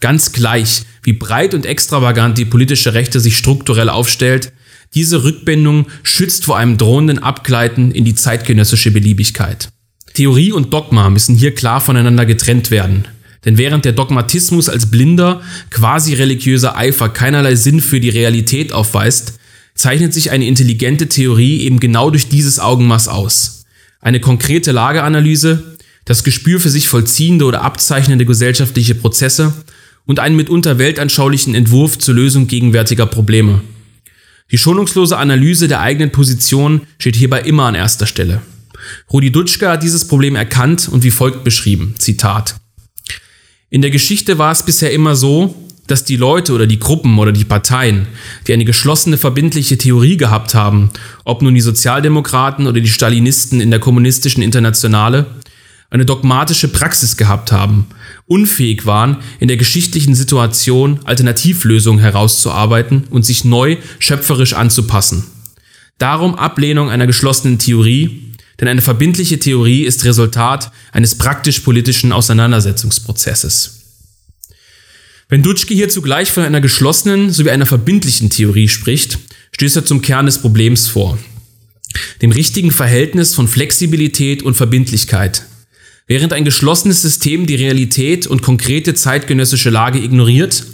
Ganz 0.00 0.32
gleich, 0.32 0.82
wie 1.02 1.14
breit 1.14 1.54
und 1.54 1.64
extravagant 1.64 2.36
die 2.36 2.44
politische 2.44 2.92
Rechte 2.92 3.18
sich 3.18 3.38
strukturell 3.38 3.88
aufstellt, 3.88 4.52
diese 4.92 5.24
Rückbindung 5.24 5.86
schützt 6.02 6.44
vor 6.44 6.58
einem 6.58 6.76
drohenden 6.76 7.18
Abgleiten 7.18 7.92
in 7.92 8.04
die 8.04 8.14
zeitgenössische 8.14 8.90
Beliebigkeit. 8.90 9.70
Theorie 10.14 10.52
und 10.52 10.72
Dogma 10.72 11.10
müssen 11.10 11.36
hier 11.36 11.54
klar 11.54 11.80
voneinander 11.80 12.24
getrennt 12.24 12.70
werden. 12.70 13.06
Denn 13.44 13.58
während 13.58 13.84
der 13.84 13.92
Dogmatismus 13.92 14.68
als 14.68 14.90
blinder, 14.90 15.42
quasi 15.70 16.14
religiöser 16.14 16.76
Eifer 16.76 17.08
keinerlei 17.08 17.56
Sinn 17.56 17.80
für 17.80 18.00
die 18.00 18.08
Realität 18.08 18.72
aufweist, 18.72 19.38
zeichnet 19.74 20.14
sich 20.14 20.30
eine 20.30 20.46
intelligente 20.46 21.08
Theorie 21.08 21.60
eben 21.60 21.80
genau 21.80 22.10
durch 22.10 22.28
dieses 22.28 22.60
Augenmaß 22.60 23.08
aus. 23.08 23.64
Eine 24.00 24.20
konkrete 24.20 24.72
Lageanalyse, 24.72 25.76
das 26.04 26.22
Gespür 26.22 26.60
für 26.60 26.70
sich 26.70 26.88
vollziehende 26.88 27.44
oder 27.44 27.62
abzeichnende 27.62 28.24
gesellschaftliche 28.24 28.94
Prozesse 28.94 29.52
und 30.06 30.20
einen 30.20 30.36
mitunter 30.36 30.78
weltanschaulichen 30.78 31.54
Entwurf 31.54 31.98
zur 31.98 32.14
Lösung 32.14 32.46
gegenwärtiger 32.46 33.06
Probleme. 33.06 33.62
Die 34.52 34.58
schonungslose 34.58 35.16
Analyse 35.16 35.66
der 35.66 35.80
eigenen 35.80 36.12
Position 36.12 36.82
steht 36.98 37.16
hierbei 37.16 37.40
immer 37.40 37.64
an 37.64 37.74
erster 37.74 38.06
Stelle. 38.06 38.42
Rudi 39.12 39.30
Dutschke 39.30 39.68
hat 39.68 39.82
dieses 39.82 40.06
Problem 40.06 40.36
erkannt 40.36 40.88
und 40.88 41.02
wie 41.02 41.10
folgt 41.10 41.44
beschrieben. 41.44 41.94
Zitat. 41.98 42.56
In 43.70 43.82
der 43.82 43.90
Geschichte 43.90 44.38
war 44.38 44.52
es 44.52 44.62
bisher 44.62 44.92
immer 44.92 45.16
so, 45.16 45.54
dass 45.86 46.04
die 46.04 46.16
Leute 46.16 46.52
oder 46.52 46.66
die 46.66 46.78
Gruppen 46.78 47.18
oder 47.18 47.32
die 47.32 47.44
Parteien, 47.44 48.06
die 48.46 48.52
eine 48.52 48.64
geschlossene 48.64 49.18
verbindliche 49.18 49.76
Theorie 49.76 50.16
gehabt 50.16 50.54
haben, 50.54 50.90
ob 51.24 51.42
nun 51.42 51.54
die 51.54 51.60
Sozialdemokraten 51.60 52.66
oder 52.66 52.80
die 52.80 52.88
Stalinisten 52.88 53.60
in 53.60 53.70
der 53.70 53.80
kommunistischen 53.80 54.42
Internationale, 54.42 55.26
eine 55.90 56.04
dogmatische 56.04 56.68
Praxis 56.68 57.16
gehabt 57.16 57.52
haben, 57.52 57.86
unfähig 58.26 58.86
waren, 58.86 59.18
in 59.38 59.48
der 59.48 59.56
geschichtlichen 59.56 60.14
Situation 60.14 61.00
Alternativlösungen 61.04 62.00
herauszuarbeiten 62.00 63.04
und 63.10 63.24
sich 63.24 63.44
neu 63.44 63.76
schöpferisch 63.98 64.54
anzupassen. 64.54 65.24
Darum 65.98 66.34
Ablehnung 66.34 66.90
einer 66.90 67.06
geschlossenen 67.06 67.58
Theorie, 67.58 68.33
denn 68.60 68.68
eine 68.68 68.82
verbindliche 68.82 69.38
Theorie 69.38 69.84
ist 69.84 70.04
Resultat 70.04 70.70
eines 70.92 71.16
praktisch-politischen 71.16 72.12
Auseinandersetzungsprozesses. 72.12 73.80
Wenn 75.28 75.42
Dutschke 75.42 75.74
hier 75.74 75.88
zugleich 75.88 76.30
von 76.30 76.44
einer 76.44 76.60
geschlossenen 76.60 77.30
sowie 77.30 77.50
einer 77.50 77.66
verbindlichen 77.66 78.30
Theorie 78.30 78.68
spricht, 78.68 79.18
stößt 79.52 79.76
er 79.76 79.84
zum 79.84 80.02
Kern 80.02 80.26
des 80.26 80.38
Problems 80.38 80.86
vor. 80.86 81.18
Dem 82.22 82.32
richtigen 82.32 82.70
Verhältnis 82.70 83.34
von 83.34 83.48
Flexibilität 83.48 84.42
und 84.42 84.54
Verbindlichkeit. 84.54 85.42
Während 86.06 86.32
ein 86.32 86.44
geschlossenes 86.44 87.02
System 87.02 87.46
die 87.46 87.54
Realität 87.54 88.26
und 88.26 88.42
konkrete 88.42 88.94
zeitgenössische 88.94 89.70
Lage 89.70 89.98
ignoriert, 89.98 90.64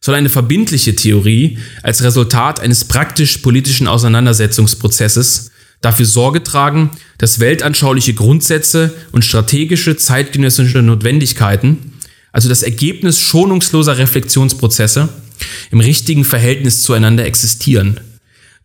soll 0.00 0.14
eine 0.14 0.28
verbindliche 0.28 0.94
Theorie 0.94 1.58
als 1.82 2.02
Resultat 2.04 2.60
eines 2.60 2.84
praktisch-politischen 2.84 3.88
Auseinandersetzungsprozesses 3.88 5.50
dafür 5.80 6.06
Sorge 6.06 6.42
tragen, 6.42 6.90
dass 7.18 7.40
weltanschauliche 7.40 8.14
Grundsätze 8.14 8.94
und 9.12 9.24
strategische 9.24 9.96
zeitgenössische 9.96 10.82
Notwendigkeiten 10.82 11.92
also 12.36 12.50
das 12.50 12.62
Ergebnis 12.62 13.18
schonungsloser 13.18 13.96
Reflexionsprozesse, 13.96 15.08
im 15.70 15.80
richtigen 15.80 16.22
Verhältnis 16.22 16.82
zueinander 16.82 17.24
existieren. 17.24 17.98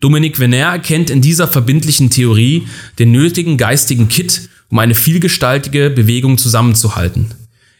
Dominique 0.02 0.40
Venner 0.40 0.74
erkennt 0.74 1.10
in 1.10 1.22
dieser 1.22 1.48
verbindlichen 1.48 2.10
Theorie 2.10 2.68
den 3.00 3.14
nötigen 3.14 3.56
geistigen 3.56 4.10
Kit, 4.10 4.50
um 4.70 4.80
eine 4.80 4.94
vielgestaltige 4.94 5.90
Bewegung 5.90 6.38
zusammenzuhalten. 6.38 7.28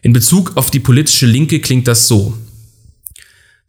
In 0.02 0.14
Bezug 0.14 0.56
auf 0.56 0.72
die 0.72 0.80
politische 0.80 1.26
Linke 1.26 1.60
klingt 1.60 1.90
das 1.90 2.08
so. 2.08 2.38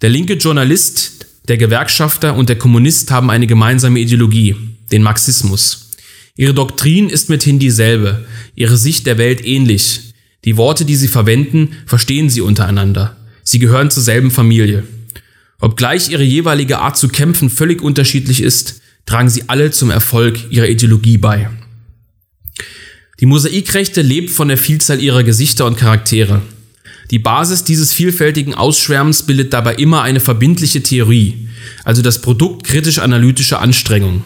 Der 0.01 0.09
linke 0.09 0.35
Journalist, 0.35 1.27
der 1.49 1.57
Gewerkschafter 1.57 2.37
und 2.37 2.49
der 2.49 2.57
Kommunist 2.57 3.11
haben 3.11 3.31
eine 3.31 3.49
gemeinsame 3.49 3.99
Ideologie, 3.99 4.55
den 4.93 5.03
Marxismus. 5.03 5.91
Ihre 6.37 6.55
Doktrin 6.55 7.09
ist 7.09 7.29
mithin 7.29 7.59
dieselbe, 7.59 8.25
ihre 8.55 8.77
Sicht 8.77 9.07
der 9.07 9.19
Welt 9.19 9.45
ähnlich, 9.45 10.13
die 10.45 10.57
Worte, 10.57 10.85
die 10.85 10.97
sie 10.97 11.09
verwenden, 11.09 11.77
verstehen 11.87 12.29
sie 12.29 12.41
untereinander. 12.41 13.17
Sie 13.45 13.59
gehören 13.59 13.91
zur 13.91 14.03
selben 14.03 14.31
Familie. 14.31 14.83
Obgleich 15.61 16.11
ihre 16.11 16.25
jeweilige 16.25 16.79
Art 16.79 16.97
zu 16.97 17.09
kämpfen 17.09 17.49
völlig 17.49 17.81
unterschiedlich 17.83 18.43
ist, 18.43 18.81
tragen 19.07 19.29
sie 19.29 19.49
alle 19.49 19.71
zum 19.71 19.91
Erfolg 19.91 20.51
ihrer 20.51 20.69
Ideologie 20.69 21.19
bei. 21.19 21.49
Die 23.21 23.27
Mosaikrechte 23.27 24.03
lebt 24.03 24.31
von 24.31 24.49
der 24.49 24.59
Vielzahl 24.59 25.01
ihrer 25.01 25.23
Gesichter 25.23 25.67
und 25.67 25.77
Charaktere. 25.77 26.43
Die 27.13 27.21
Basis 27.21 27.63
dieses 27.63 27.93
vielfältigen 27.93 28.55
Ausschwärmens 28.55 29.25
bildet 29.25 29.53
dabei 29.53 29.75
immer 29.75 30.03
eine 30.03 30.19
verbindliche 30.19 30.83
Theorie, 30.83 31.49
also 31.85 32.03
das 32.03 32.21
Produkt 32.21 32.65
kritisch-analytischer 32.65 33.61
Anstrengung. 33.61 34.25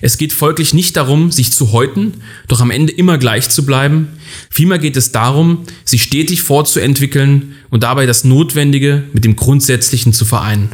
Es 0.00 0.18
geht 0.18 0.32
folglich 0.32 0.74
nicht 0.74 0.96
darum, 0.96 1.30
sich 1.30 1.52
zu 1.52 1.72
häuten, 1.72 2.14
doch 2.48 2.60
am 2.60 2.70
Ende 2.70 2.92
immer 2.92 3.18
gleich 3.18 3.48
zu 3.48 3.64
bleiben. 3.64 4.08
Vielmehr 4.50 4.78
geht 4.78 4.96
es 4.96 5.12
darum, 5.12 5.64
sich 5.84 6.02
stetig 6.02 6.42
fortzuentwickeln 6.42 7.54
und 7.70 7.82
dabei 7.82 8.06
das 8.06 8.24
Notwendige 8.24 9.04
mit 9.12 9.24
dem 9.24 9.36
Grundsätzlichen 9.36 10.12
zu 10.12 10.24
vereinen. 10.24 10.70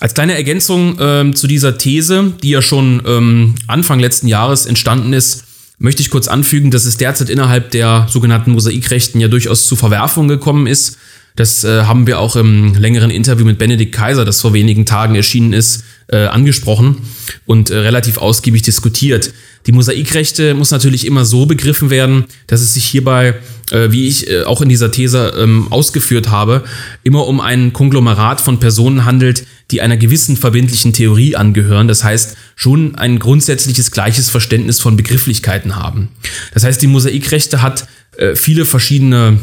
Als 0.00 0.14
kleine 0.14 0.34
Ergänzung 0.34 0.98
ähm, 1.00 1.34
zu 1.34 1.46
dieser 1.46 1.78
These, 1.78 2.34
die 2.42 2.50
ja 2.50 2.60
schon 2.60 3.02
ähm, 3.06 3.54
Anfang 3.66 4.00
letzten 4.00 4.28
Jahres 4.28 4.66
entstanden 4.66 5.12
ist, 5.12 5.44
möchte 5.78 6.02
ich 6.02 6.10
kurz 6.10 6.28
anfügen, 6.28 6.70
dass 6.70 6.84
es 6.84 6.96
derzeit 6.96 7.30
innerhalb 7.30 7.70
der 7.70 8.06
sogenannten 8.10 8.52
Mosaikrechten 8.52 9.20
ja 9.20 9.28
durchaus 9.28 9.66
zu 9.66 9.76
Verwerfungen 9.76 10.28
gekommen 10.28 10.66
ist. 10.66 10.98
Das 11.36 11.64
äh, 11.64 11.82
haben 11.82 12.06
wir 12.06 12.20
auch 12.20 12.36
im 12.36 12.74
längeren 12.74 13.10
Interview 13.10 13.44
mit 13.44 13.58
Benedikt 13.58 13.94
Kaiser, 13.94 14.24
das 14.24 14.40
vor 14.40 14.52
wenigen 14.52 14.86
Tagen 14.86 15.14
erschienen 15.14 15.52
ist, 15.52 15.84
äh, 16.08 16.26
angesprochen 16.26 16.98
und 17.46 17.70
äh, 17.70 17.78
relativ 17.78 18.18
ausgiebig 18.18 18.62
diskutiert. 18.62 19.32
Die 19.66 19.72
Mosaikrechte 19.72 20.54
muss 20.54 20.70
natürlich 20.70 21.06
immer 21.06 21.24
so 21.24 21.46
begriffen 21.46 21.88
werden, 21.88 22.24
dass 22.46 22.60
es 22.60 22.74
sich 22.74 22.84
hierbei, 22.84 23.34
äh, 23.70 23.90
wie 23.90 24.06
ich 24.06 24.28
äh, 24.28 24.44
auch 24.44 24.60
in 24.60 24.68
dieser 24.68 24.90
These 24.90 25.34
ähm, 25.38 25.68
ausgeführt 25.70 26.30
habe, 26.30 26.64
immer 27.02 27.26
um 27.26 27.40
ein 27.40 27.72
Konglomerat 27.72 28.40
von 28.42 28.60
Personen 28.60 29.06
handelt, 29.06 29.46
die 29.70 29.80
einer 29.80 29.96
gewissen 29.96 30.36
verbindlichen 30.36 30.92
Theorie 30.92 31.36
angehören. 31.36 31.88
Das 31.88 32.04
heißt, 32.04 32.36
schon 32.56 32.94
ein 32.96 33.18
grundsätzliches 33.18 33.90
gleiches 33.90 34.28
Verständnis 34.28 34.80
von 34.80 34.96
Begrifflichkeiten 34.96 35.76
haben. 35.76 36.10
Das 36.52 36.64
heißt, 36.64 36.82
die 36.82 36.86
Mosaikrechte 36.86 37.62
hat 37.62 37.88
äh, 38.18 38.36
viele 38.36 38.66
verschiedene 38.66 39.38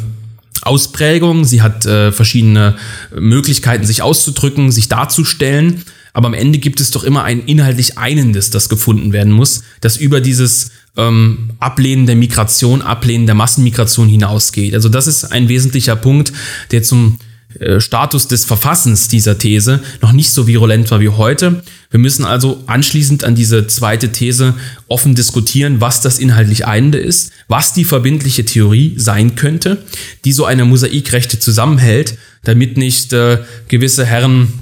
Ausprägungen, 0.61 1.43
sie 1.43 1.63
hat 1.63 1.85
äh, 1.87 2.11
verschiedene 2.11 2.75
Möglichkeiten, 3.15 3.85
sich 3.85 4.03
auszudrücken, 4.03 4.71
sich 4.71 4.89
darzustellen. 4.89 5.83
Aber 6.13 6.27
am 6.27 6.33
Ende 6.33 6.59
gibt 6.59 6.81
es 6.81 6.91
doch 6.91 7.03
immer 7.03 7.23
ein 7.23 7.45
inhaltlich 7.45 7.97
Einendes, 7.97 8.49
das 8.49 8.69
gefunden 8.69 9.13
werden 9.13 9.31
muss, 9.31 9.63
das 9.79 9.97
über 9.97 10.21
dieses 10.21 10.71
ähm, 10.97 11.51
Ablehnen 11.59 12.05
der 12.05 12.15
Migration, 12.15 12.81
Ablehnen 12.81 13.25
der 13.25 13.35
Massenmigration 13.35 14.09
hinausgeht. 14.09 14.73
Also 14.73 14.89
das 14.89 15.07
ist 15.07 15.25
ein 15.25 15.47
wesentlicher 15.47 15.95
Punkt, 15.95 16.33
der 16.71 16.83
zum 16.83 17.17
äh, 17.59 17.79
Status 17.79 18.27
des 18.27 18.45
Verfassens 18.45 19.07
dieser 19.07 19.37
These 19.37 19.81
noch 20.01 20.11
nicht 20.11 20.31
so 20.31 20.47
virulent 20.47 20.91
war 20.91 20.99
wie 20.99 21.09
heute. 21.09 21.63
Wir 21.89 21.99
müssen 21.99 22.25
also 22.25 22.63
anschließend 22.67 23.23
an 23.23 23.35
diese 23.35 23.67
zweite 23.67 24.11
These 24.11 24.53
offen 24.87 25.15
diskutieren, 25.15 25.81
was 25.81 26.01
das 26.01 26.19
inhaltlich 26.19 26.65
Einende 26.65 26.97
ist, 26.97 27.31
was 27.47 27.73
die 27.73 27.83
verbindliche 27.83 28.45
Theorie 28.45 28.93
sein 28.97 29.35
könnte, 29.35 29.83
die 30.23 30.31
so 30.31 30.45
eine 30.45 30.65
Mosaikrechte 30.65 31.39
zusammenhält, 31.39 32.17
damit 32.43 32.77
nicht 32.77 33.11
äh, 33.13 33.39
gewisse 33.67 34.05
Herren 34.05 34.53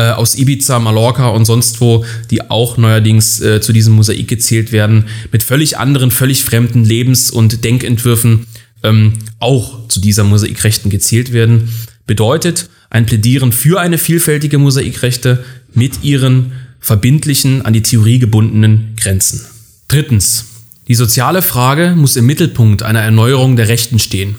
äh, 0.00 0.12
aus 0.12 0.34
Ibiza, 0.34 0.78
Mallorca 0.78 1.28
und 1.28 1.44
sonst 1.44 1.80
wo, 1.80 2.04
die 2.30 2.50
auch 2.50 2.78
neuerdings 2.78 3.40
äh, 3.40 3.60
zu 3.60 3.72
diesem 3.72 3.94
Mosaik 3.94 4.28
gezählt 4.28 4.72
werden, 4.72 5.04
mit 5.30 5.42
völlig 5.42 5.76
anderen, 5.76 6.10
völlig 6.10 6.42
fremden 6.42 6.84
Lebens- 6.84 7.30
und 7.30 7.64
Denkentwürfen 7.64 8.46
ähm, 8.82 9.14
auch 9.40 9.88
zu 9.88 10.00
dieser 10.00 10.24
Mosaikrechten 10.24 10.90
gezählt 10.90 11.32
werden. 11.32 11.68
Bedeutet 12.06 12.70
ein 12.88 13.04
Plädieren 13.04 13.52
für 13.52 13.78
eine 13.80 13.98
vielfältige 13.98 14.56
Mosaikrechte 14.56 15.44
mit 15.74 16.02
ihren 16.02 16.52
verbindlichen, 16.80 17.62
an 17.66 17.74
die 17.74 17.82
Theorie 17.82 18.18
gebundenen 18.18 18.94
Grenzen. 18.96 19.42
Drittens. 19.88 20.46
Die 20.88 20.94
soziale 20.94 21.42
Frage 21.42 21.94
muss 21.94 22.16
im 22.16 22.26
Mittelpunkt 22.26 22.82
einer 22.82 23.02
Erneuerung 23.02 23.54
der 23.56 23.68
Rechten 23.68 23.98
stehen. 23.98 24.36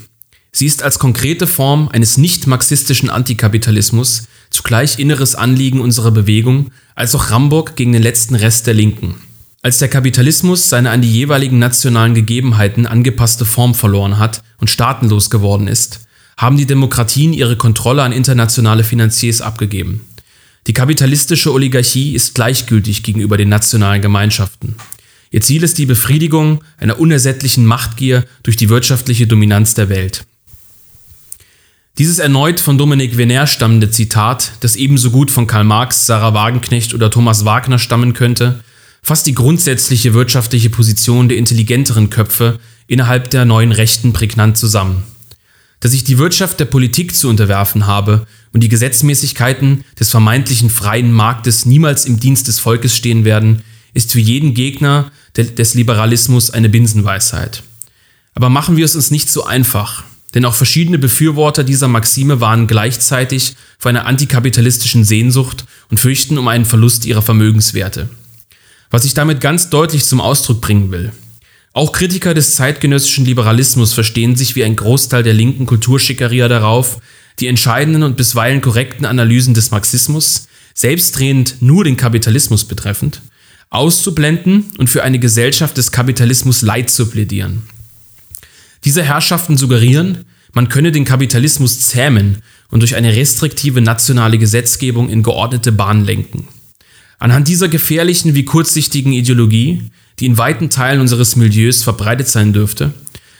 Sie 0.54 0.66
ist 0.66 0.84
als 0.84 1.00
konkrete 1.00 1.48
Form 1.48 1.88
eines 1.88 2.18
nicht-marxistischen 2.18 3.10
Antikapitalismus 3.10 4.24
zugleich 4.50 5.00
inneres 5.00 5.34
Anliegen 5.34 5.80
unserer 5.80 6.12
Bewegung, 6.12 6.72
als 6.94 7.16
auch 7.16 7.32
Ramburg 7.32 7.76
gegen 7.76 7.94
den 7.94 8.04
letzten 8.04 8.36
Rest 8.36 8.68
der 8.68 8.74
Linken. 8.74 9.16
Als 9.64 9.78
der 9.78 9.88
Kapitalismus 9.88 10.70
seine 10.70 10.90
an 10.92 11.02
die 11.02 11.12
jeweiligen 11.12 11.58
nationalen 11.58 12.14
Gegebenheiten 12.14 12.86
angepasste 12.86 13.46
Form 13.46 13.76
verloren 13.76 14.20
hat 14.20 14.44
und 14.58 14.70
staatenlos 14.70 15.30
geworden 15.30 15.68
ist, 15.68 16.02
haben 16.38 16.58
die 16.58 16.66
Demokratien 16.66 17.34
ihre 17.34 17.56
Kontrolle 17.56 18.04
an 18.04 18.12
internationale 18.12 18.84
Finanziers 18.84 19.42
abgegeben. 19.42 20.02
Die 20.68 20.74
kapitalistische 20.74 21.54
Oligarchie 21.54 22.14
ist 22.14 22.36
gleichgültig 22.36 23.04
gegenüber 23.04 23.38
den 23.38 23.50
nationalen 23.50 24.02
Gemeinschaften. 24.02 24.76
Ihr 25.30 25.42
Ziel 25.42 25.64
ist 25.64 25.78
die 25.78 25.86
Befriedigung 25.86 26.62
einer 26.78 27.00
unersättlichen 27.00 27.66
Machtgier 27.66 28.26
durch 28.44 28.58
die 28.58 28.70
wirtschaftliche 28.70 29.28
Dominanz 29.28 29.76
der 29.76 29.90
Welt. 29.90 30.26
Dieses 31.98 32.20
erneut 32.20 32.62
von 32.62 32.78
Dominik 32.78 33.18
Venner 33.18 33.48
stammende 33.48 33.92
Zitat, 33.92 34.54
das 34.62 34.78
ebenso 34.78 35.12
gut 35.12 35.30
von 35.30 35.46
Karl 35.46 35.66
Marx, 35.66 36.06
Sarah 36.06 36.34
Wagenknecht 36.34 36.94
oder 36.94 37.12
Thomas 37.12 37.44
Wagner 37.44 37.80
stammen 37.80 38.14
könnte, 38.14 38.64
fasst 39.04 39.28
die 39.28 39.36
grundsätzliche 39.36 40.14
wirtschaftliche 40.14 40.70
Position 40.70 41.28
der 41.28 41.38
intelligenteren 41.38 42.10
Köpfe 42.10 42.60
innerhalb 42.88 43.30
der 43.30 43.44
neuen 43.44 43.74
Rechten 43.74 44.14
prägnant 44.14 44.58
zusammen. 44.58 45.04
Dass 45.82 45.92
sich 45.92 46.06
die 46.06 46.18
Wirtschaft 46.18 46.60
der 46.60 46.66
Politik 46.66 47.16
zu 47.16 47.28
unterwerfen 47.28 47.88
habe 47.88 48.26
und 48.54 48.62
die 48.62 48.70
Gesetzmäßigkeiten 48.70 49.84
des 50.00 50.12
vermeintlichen 50.12 50.70
freien 50.70 51.12
Marktes 51.12 51.66
niemals 51.66 52.06
im 52.06 52.20
Dienst 52.20 52.48
des 52.48 52.60
Volkes 52.60 52.96
stehen 52.96 53.26
werden, 53.26 53.64
ist 53.94 54.12
für 54.14 54.20
jeden 54.20 54.54
Gegner 54.54 55.12
des 55.36 55.74
Liberalismus 55.74 56.52
eine 56.52 56.70
Binsenweisheit. 56.70 57.64
Aber 58.34 58.50
machen 58.50 58.78
wir 58.78 58.86
es 58.86 58.96
uns 58.96 59.12
nicht 59.12 59.30
so 59.30 59.44
einfach. 59.44 60.04
Denn 60.34 60.46
auch 60.46 60.56
verschiedene 60.56 60.98
Befürworter 60.98 61.64
dieser 61.64 61.88
Maxime 61.88 62.40
waren 62.40 62.68
gleichzeitig 62.68 63.56
vor 63.78 63.90
einer 63.90 64.06
antikapitalistischen 64.06 65.04
Sehnsucht 65.04 65.66
und 65.90 66.00
fürchten 66.00 66.38
um 66.38 66.48
einen 66.48 66.66
Verlust 66.66 67.06
ihrer 67.06 67.22
Vermögenswerte. 67.22 68.10
Was 68.90 69.06
ich 69.06 69.14
damit 69.14 69.42
ganz 69.42 69.70
deutlich 69.70 70.06
zum 70.06 70.22
Ausdruck 70.22 70.62
bringen 70.62 70.92
will. 70.92 71.12
Auch 71.74 71.94
Kritiker 71.94 72.34
des 72.34 72.56
zeitgenössischen 72.56 73.26
Liberalismus 73.26 73.94
verstehen 73.94 74.36
sich 74.36 74.56
wie 74.56 74.64
ein 74.64 74.76
Großteil 74.76 75.24
der 75.24 75.34
linken 75.34 75.66
Kulturschickeria 75.66 76.50
darauf, 76.50 77.00
die 77.40 77.48
entscheidenden 77.48 78.04
und 78.04 78.18
bisweilen 78.18 78.62
korrekten 78.62 79.06
Analysen 79.06 79.54
des 79.54 79.72
Marxismus, 79.72 80.48
selbstdrehend 80.74 81.62
nur 81.62 81.86
den 81.86 81.96
Kapitalismus 81.96 82.66
betreffend, 82.66 83.22
auszublenden 83.70 84.72
und 84.78 84.90
für 84.90 85.04
eine 85.04 85.20
Gesellschaft 85.20 85.78
des 85.78 85.94
Kapitalismus 85.94 86.62
Leid 86.62 86.90
zu 86.90 87.10
plädieren. 87.10 87.64
Diese 88.84 89.04
Herrschaften 89.04 89.58
suggerieren, 89.58 90.26
man 90.54 90.70
könne 90.70 90.92
den 90.92 91.06
Kapitalismus 91.06 91.80
zähmen 91.80 92.38
und 92.70 92.82
durch 92.82 92.96
eine 92.96 93.16
restriktive 93.16 93.82
nationale 93.82 94.38
Gesetzgebung 94.38 95.10
in 95.10 95.24
geordnete 95.24 95.72
Bahnen 95.72 96.04
lenken. 96.04 96.48
Anhand 97.20 97.48
dieser 97.48 97.68
gefährlichen 97.68 98.34
wie 98.34 98.46
kurzsichtigen 98.46 99.14
Ideologie, 99.14 99.84
die 100.20 100.26
in 100.26 100.38
weiten 100.38 100.70
Teilen 100.70 101.00
unseres 101.00 101.36
Milieus 101.36 101.84
verbreitet 101.84 102.28
sein 102.28 102.54
dürfte, 102.54 102.94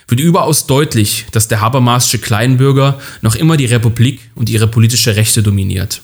wird 0.06 0.20
überaus 0.20 0.66
deutlich, 0.66 1.26
dass 1.32 1.48
der 1.48 1.60
Habermasche 1.60 2.18
Kleinbürger 2.18 3.00
noch 3.22 3.34
immer 3.34 3.56
die 3.56 3.66
Republik 3.66 4.20
und 4.34 4.50
ihre 4.50 4.68
politische 4.68 5.16
Rechte 5.16 5.42
dominiert. 5.42 6.02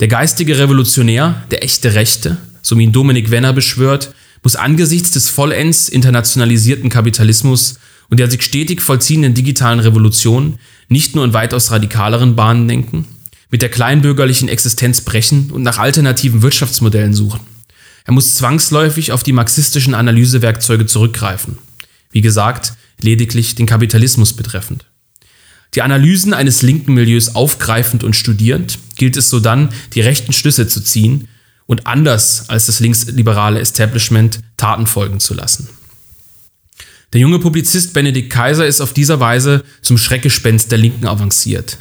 Der 0.00 0.08
geistige 0.08 0.58
Revolutionär, 0.58 1.42
der 1.50 1.64
echte 1.64 1.94
Rechte, 1.94 2.38
so 2.62 2.78
wie 2.78 2.84
ihn 2.84 2.92
Dominik 2.92 3.30
Wenner 3.30 3.52
beschwört, 3.52 4.14
muss 4.42 4.56
angesichts 4.56 5.10
des 5.10 5.28
vollends 5.28 5.88
internationalisierten 5.88 6.88
Kapitalismus 6.88 7.78
und 8.10 8.20
der 8.20 8.30
sich 8.30 8.42
stetig 8.42 8.82
vollziehenden 8.82 9.34
digitalen 9.34 9.80
Revolution 9.80 10.58
nicht 10.88 11.14
nur 11.14 11.24
in 11.24 11.32
weitaus 11.32 11.70
radikaleren 11.70 12.36
Bahnen 12.36 12.68
denken, 12.68 13.06
mit 13.50 13.62
der 13.62 13.70
kleinbürgerlichen 13.70 14.48
Existenz 14.48 15.00
brechen 15.00 15.50
und 15.50 15.62
nach 15.62 15.78
alternativen 15.78 16.42
Wirtschaftsmodellen 16.42 17.14
suchen. 17.14 17.40
Er 18.04 18.12
muss 18.12 18.36
zwangsläufig 18.36 19.12
auf 19.12 19.22
die 19.22 19.32
marxistischen 19.32 19.94
Analysewerkzeuge 19.94 20.86
zurückgreifen. 20.86 21.58
Wie 22.10 22.20
gesagt, 22.20 22.74
lediglich 23.00 23.56
den 23.56 23.66
Kapitalismus 23.66 24.32
betreffend. 24.32 24.86
Die 25.74 25.82
Analysen 25.82 26.32
eines 26.32 26.62
linken 26.62 26.94
Milieus 26.94 27.34
aufgreifend 27.34 28.04
und 28.04 28.14
studierend, 28.14 28.78
gilt 28.96 29.16
es 29.16 29.28
sodann, 29.28 29.70
die 29.94 30.00
rechten 30.00 30.32
Schlüsse 30.32 30.68
zu 30.68 30.80
ziehen 30.80 31.28
und 31.66 31.86
anders 31.86 32.48
als 32.48 32.66
das 32.66 32.80
linksliberale 32.80 33.60
Establishment 33.60 34.40
Taten 34.56 34.86
folgen 34.86 35.20
zu 35.20 35.34
lassen. 35.34 35.68
Der 37.16 37.22
junge 37.22 37.38
Publizist 37.38 37.94
Benedikt 37.94 38.28
Kaiser 38.28 38.66
ist 38.66 38.82
auf 38.82 38.92
dieser 38.92 39.20
Weise 39.20 39.64
zum 39.80 39.96
Schreckgespenst 39.96 40.70
der 40.70 40.76
Linken 40.76 41.06
avanciert. 41.06 41.78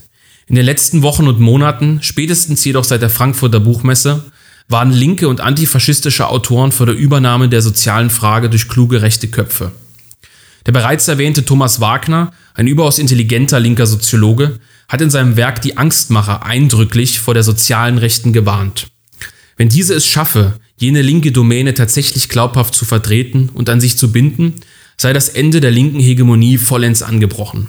In 0.47 0.55
den 0.55 0.63
letzten 0.63 1.01
Wochen 1.01 1.27
und 1.27 1.41
Monaten, 1.41 1.99
spätestens 2.01 2.63
jedoch 2.63 2.85
seit 2.85 3.01
der 3.01 3.09
Frankfurter 3.09 3.59
Buchmesse, 3.59 4.31
waren 4.69 4.93
linke 4.93 5.27
und 5.27 5.41
antifaschistische 5.41 6.29
Autoren 6.29 6.71
vor 6.71 6.85
der 6.85 6.95
Übernahme 6.95 7.49
der 7.49 7.61
sozialen 7.61 8.11
Frage 8.11 8.49
durch 8.49 8.69
kluge 8.69 9.01
rechte 9.01 9.27
Köpfe. 9.27 9.73
Der 10.67 10.71
bereits 10.71 11.05
erwähnte 11.09 11.43
Thomas 11.43 11.81
Wagner, 11.81 12.31
ein 12.53 12.67
überaus 12.67 12.97
intelligenter 12.97 13.59
linker 13.59 13.87
Soziologe, 13.87 14.61
hat 14.87 15.01
in 15.01 15.09
seinem 15.09 15.35
Werk 15.35 15.61
Die 15.63 15.75
Angstmacher 15.75 16.45
eindrücklich 16.45 17.19
vor 17.19 17.33
der 17.33 17.43
sozialen 17.43 17.97
Rechten 17.97 18.31
gewarnt. 18.31 18.87
Wenn 19.57 19.67
diese 19.67 19.95
es 19.95 20.07
schaffe, 20.07 20.61
jene 20.77 21.01
linke 21.01 21.33
Domäne 21.33 21.73
tatsächlich 21.73 22.29
glaubhaft 22.29 22.73
zu 22.73 22.85
vertreten 22.85 23.49
und 23.53 23.69
an 23.69 23.81
sich 23.81 23.97
zu 23.97 24.13
binden, 24.13 24.61
sei 24.97 25.13
das 25.13 25.29
Ende 25.29 25.61
der 25.61 25.71
linken 25.71 25.99
Hegemonie 25.99 26.57
vollends 26.57 27.03
angebrochen. 27.03 27.67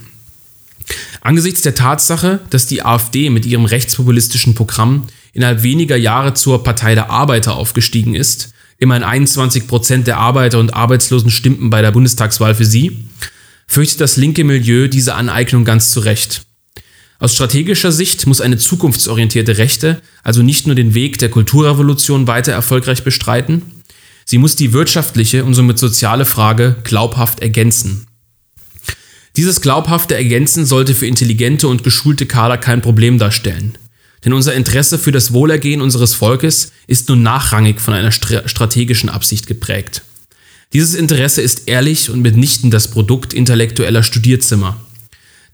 Angesichts 1.21 1.63
der 1.63 1.75
Tatsache, 1.75 2.41
dass 2.51 2.67
die 2.67 2.85
AfD 2.85 3.31
mit 3.31 3.47
ihrem 3.47 3.65
rechtspopulistischen 3.65 4.55
Programm 4.55 5.07
innerhalb 5.33 5.63
weniger 5.63 5.97
Jahre 5.97 6.35
zur 6.35 6.63
Partei 6.63 6.95
der 6.95 7.11
Arbeiter 7.11 7.57
aufgestiegen 7.57 8.15
ist, 8.15 8.55
immerhin 8.79 9.03
21 9.03 9.67
Prozent 9.67 10.07
der 10.07 10.19
Arbeiter 10.19 10.59
und 10.59 10.75
Arbeitslosen 10.75 11.31
stimmten 11.31 11.71
bei 11.71 11.83
der 11.83 11.91
Bundestagswahl 11.91 12.55
für 12.55 12.65
sie, 12.65 13.09
fürchtet 13.67 14.01
das 14.01 14.17
linke 14.17 14.45
Milieu 14.45 14.89
diese 14.89 15.15
Aneignung 15.15 15.65
ganz 15.65 15.91
zu 15.91 16.01
Recht. 16.01 16.43
Aus 17.19 17.35
strategischer 17.35 17.93
Sicht 17.93 18.27
muss 18.27 18.41
eine 18.41 18.59
zukunftsorientierte 18.59 19.59
Rechte 19.59 20.03
also 20.23 20.43
nicht 20.43 20.67
nur 20.67 20.77
den 20.77 20.95
Weg 20.95 21.19
der 21.19 21.31
Kulturrevolution 21.31 22.27
weiter 22.27 22.53
erfolgreich 22.53 23.05
bestreiten, 23.05 23.63
Sie 24.29 24.39
muss 24.39 24.57
die 24.57 24.73
wirtschaftliche 24.73 25.45
und 25.45 25.55
somit 25.55 25.79
soziale 25.79 26.25
Frage 26.25 26.77
glaubhaft 26.83 27.41
ergänzen. 27.41 28.07
Dieses 29.37 29.61
glaubhafte 29.61 30.17
Ergänzen 30.17 30.67
sollte 30.67 30.95
für 30.95 31.07
intelligente 31.07 31.69
und 31.69 31.85
geschulte 31.85 32.27
Kader 32.27 32.59
kein 32.59 32.83
Problem 32.83 33.19
darstellen. 33.19 33.79
Denn 34.25 34.33
unser 34.33 34.55
Interesse 34.55 34.99
für 34.99 35.13
das 35.13 35.33
Wohlergehen 35.33 35.81
unseres 35.81 36.15
Volkes 36.15 36.73
ist 36.89 37.07
nur 37.09 37.17
nachrangig 37.17 37.81
von 37.81 37.95
einer 37.95 38.11
strategischen 38.11 39.09
Absicht 39.09 39.47
geprägt. 39.47 40.03
Dieses 40.73 40.95
Interesse 40.95 41.43
ist 41.43 41.69
ehrlich 41.69 42.11
und 42.11 42.23
mitnichten 42.23 42.73
das 42.73 42.89
Produkt 42.89 43.33
intellektueller 43.33 44.03
Studierzimmer. 44.03 44.81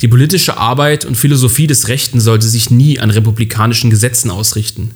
Die 0.00 0.08
politische 0.08 0.56
Arbeit 0.56 1.04
und 1.04 1.16
Philosophie 1.16 1.66
des 1.66 1.88
Rechten 1.88 2.20
sollte 2.20 2.48
sich 2.48 2.70
nie 2.70 2.98
an 2.98 3.10
republikanischen 3.10 3.90
Gesetzen 3.90 4.30
ausrichten. 4.30 4.92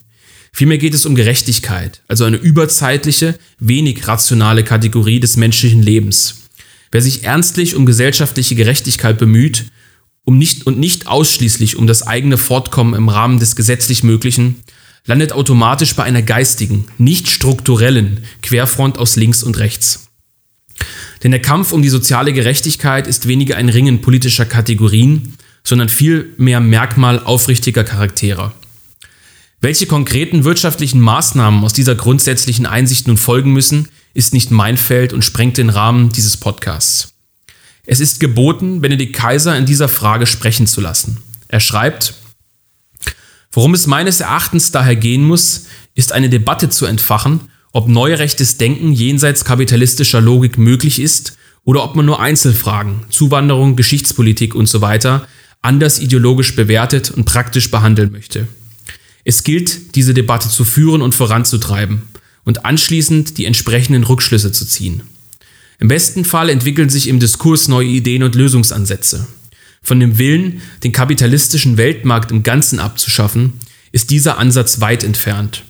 Vielmehr 0.57 0.79
geht 0.79 0.95
es 0.95 1.05
um 1.05 1.15
Gerechtigkeit, 1.15 2.01
also 2.09 2.25
eine 2.25 2.39
überzeitliche, 2.39 3.39
wenig 3.59 4.09
rationale 4.09 4.65
Kategorie 4.65 5.21
des 5.21 5.37
menschlichen 5.37 5.83
Lebens. 5.83 6.45
Wer 6.91 7.03
sich 7.03 7.25
ernstlich 7.25 7.75
um 7.75 7.85
gesellschaftliche 7.85 8.55
Gerechtigkeit 8.55 9.19
bemüht, 9.19 9.67
um 10.25 10.39
nicht 10.39 10.67
und 10.67 10.79
nicht 10.79 11.09
ausschließlich 11.09 11.77
um 11.77 11.87
das 11.87 12.07
eigene 12.07 12.39
Fortkommen 12.39 12.95
im 12.95 13.11
Rahmen 13.11 13.39
des 13.39 13.55
gesetzlich 13.55 14.03
Möglichen, 14.03 14.63
landet 15.05 15.33
automatisch 15.33 15.95
bei 15.95 16.05
einer 16.05 16.23
geistigen, 16.23 16.87
nicht 16.97 17.29
strukturellen 17.29 18.25
Querfront 18.41 18.97
aus 18.97 19.17
links 19.17 19.43
und 19.43 19.59
rechts. 19.59 20.09
Denn 21.23 21.33
der 21.33 21.43
Kampf 21.43 21.71
um 21.71 21.83
die 21.83 21.91
soziale 21.91 22.33
Gerechtigkeit 22.33 23.07
ist 23.07 23.29
weniger 23.29 23.59
ein 23.59 23.69
Ringen 23.69 24.01
politischer 24.01 24.47
Kategorien, 24.47 25.35
sondern 25.65 25.91
vielmehr 25.91 26.61
Merkmal 26.61 27.19
aufrichtiger 27.23 27.85
Charaktere. 27.85 28.55
Welche 29.61 29.87
konkreten 29.87 30.45
wirtschaftlichen 30.45 31.01
Maßnahmen 31.01 31.65
aus 31.65 31.73
dieser 31.73 31.95
grundsätzlichen 31.95 32.67
Einsicht 32.67 33.07
nun 33.07 33.17
folgen 33.17 33.53
müssen, 33.53 33.89
ist 34.13 34.35
nicht 34.35 34.51
mein 34.51 34.77
Feld 34.77 35.13
und 35.13 35.25
sprengt 35.25 35.57
den 35.57 35.71
Rahmen 35.71 36.11
dieses 36.11 36.37
Podcasts. 36.37 37.15
Es 37.87 38.01
ist 38.01 38.21
geboten, 38.21 38.81
Benedikt 38.81 39.15
Kaiser 39.15 39.57
in 39.57 39.65
dieser 39.65 39.89
Frage 39.89 40.27
sprechen 40.27 40.67
zu 40.67 40.81
lassen. 40.81 41.19
Er 41.49 41.61
schreibt, 41.61 42.15
Worum 43.53 43.73
es 43.73 43.87
meines 43.87 44.21
Erachtens 44.21 44.71
daher 44.71 44.97
gehen 44.97 45.25
muss, 45.25 45.65
ist 45.95 46.13
eine 46.13 46.29
Debatte 46.29 46.69
zu 46.69 46.85
entfachen, 46.85 47.41
ob 47.73 47.89
neuerechtes 47.89 48.59
Denken 48.59 48.93
jenseits 48.93 49.47
kapitalistischer 49.47 50.21
Logik 50.21 50.59
möglich 50.59 51.01
ist 51.01 51.39
oder 51.65 51.83
ob 51.83 51.97
man 51.97 52.05
nur 52.05 52.21
Einzelfragen, 52.21 53.07
Zuwanderung, 53.09 53.75
Geschichtspolitik 53.75 54.55
und 54.55 54.67
so 54.67 54.87
anders 55.63 55.99
ideologisch 56.01 56.55
bewertet 56.55 57.11
und 57.11 57.25
praktisch 57.25 57.71
behandeln 57.71 58.13
möchte. 58.13 58.47
Es 59.29 59.43
gilt, 59.43 59.97
diese 59.97 60.15
Debatte 60.15 60.49
zu 60.49 60.65
führen 60.65 61.03
und 61.03 61.13
voranzutreiben 61.13 62.03
und 62.45 62.65
anschließend 62.65 63.39
die 63.39 63.45
entsprechenden 63.45 64.05
Rückschlüsse 64.05 64.53
zu 64.53 64.65
ziehen. 64.65 65.03
Im 65.81 65.89
besten 65.89 66.25
Fall 66.25 66.49
entwickeln 66.49 66.91
sich 66.91 67.09
im 67.09 67.19
Diskurs 67.19 67.67
neue 67.67 67.89
Ideen 67.89 68.23
und 68.23 68.37
Lösungsansätze. 68.37 69.27
Von 69.83 69.99
dem 69.99 70.19
Willen, 70.19 70.63
den 70.85 70.93
kapitalistischen 70.93 71.77
Weltmarkt 71.77 72.31
im 72.31 72.45
Ganzen 72.45 72.79
abzuschaffen, 72.79 73.55
ist 73.91 74.11
dieser 74.11 74.39
Ansatz 74.39 74.81
weit 74.81 75.03
entfernt. 75.03 75.65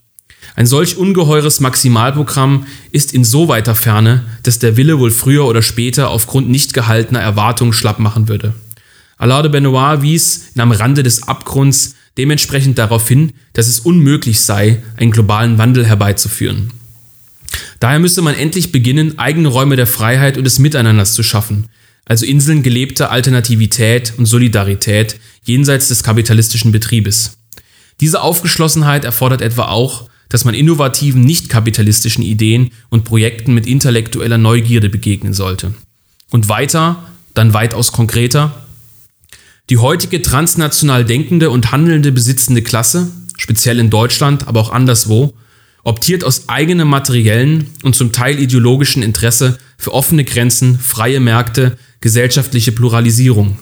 Ein 0.54 0.66
solch 0.66 0.98
ungeheures 0.98 1.60
Maximalprogramm 1.60 2.66
ist 2.92 3.14
in 3.14 3.24
so 3.24 3.48
weiter 3.48 3.74
Ferne, 3.74 4.26
dass 4.42 4.58
der 4.58 4.76
Wille 4.76 4.98
wohl 4.98 5.10
früher 5.10 5.46
oder 5.46 5.62
später 5.62 6.10
aufgrund 6.10 6.50
nicht 6.50 6.74
gehaltener 6.74 7.20
Erwartungen 7.20 7.72
schlapp 7.72 8.00
machen 8.00 8.28
würde. 8.28 8.52
Alain 9.16 9.44
de 9.44 9.50
Benoit 9.50 10.02
wies 10.02 10.48
am 10.58 10.72
Rande 10.72 11.02
des 11.02 11.22
Abgrunds 11.22 11.94
dementsprechend 12.18 12.78
darauf 12.78 13.06
hin, 13.08 13.32
dass 13.52 13.66
es 13.66 13.80
unmöglich 13.80 14.40
sei, 14.40 14.82
einen 14.96 15.10
globalen 15.10 15.58
Wandel 15.58 15.86
herbeizuführen. 15.86 16.70
Daher 17.80 17.98
müsse 17.98 18.22
man 18.22 18.34
endlich 18.34 18.72
beginnen, 18.72 19.18
eigene 19.18 19.48
Räume 19.48 19.76
der 19.76 19.86
Freiheit 19.86 20.36
und 20.36 20.44
des 20.44 20.58
Miteinanders 20.58 21.14
zu 21.14 21.22
schaffen, 21.22 21.66
also 22.04 22.24
Inseln 22.24 22.62
gelebter 22.62 23.10
Alternativität 23.10 24.14
und 24.16 24.26
Solidarität 24.26 25.18
jenseits 25.44 25.88
des 25.88 26.02
kapitalistischen 26.02 26.72
Betriebes. 26.72 27.38
Diese 28.00 28.20
Aufgeschlossenheit 28.20 29.04
erfordert 29.04 29.42
etwa 29.42 29.66
auch, 29.66 30.08
dass 30.28 30.44
man 30.44 30.54
innovativen 30.54 31.22
nicht-kapitalistischen 31.22 32.22
Ideen 32.22 32.70
und 32.88 33.04
Projekten 33.04 33.54
mit 33.54 33.66
intellektueller 33.66 34.38
Neugierde 34.38 34.88
begegnen 34.88 35.34
sollte. 35.34 35.74
Und 36.30 36.48
weiter, 36.48 37.04
dann 37.34 37.52
weitaus 37.52 37.92
konkreter, 37.92 38.65
die 39.68 39.78
heutige 39.78 40.22
transnational 40.22 41.04
denkende 41.04 41.50
und 41.50 41.72
handelnde 41.72 42.12
besitzende 42.12 42.62
Klasse, 42.62 43.10
speziell 43.36 43.78
in 43.78 43.90
Deutschland, 43.90 44.46
aber 44.46 44.60
auch 44.60 44.70
anderswo, 44.70 45.34
optiert 45.82 46.24
aus 46.24 46.48
eigenem 46.48 46.88
materiellen 46.88 47.70
und 47.82 47.94
zum 47.94 48.12
Teil 48.12 48.40
ideologischen 48.40 49.02
Interesse 49.02 49.58
für 49.78 49.92
offene 49.92 50.24
Grenzen, 50.24 50.78
freie 50.78 51.20
Märkte, 51.20 51.78
gesellschaftliche 52.00 52.72
Pluralisierung. 52.72 53.58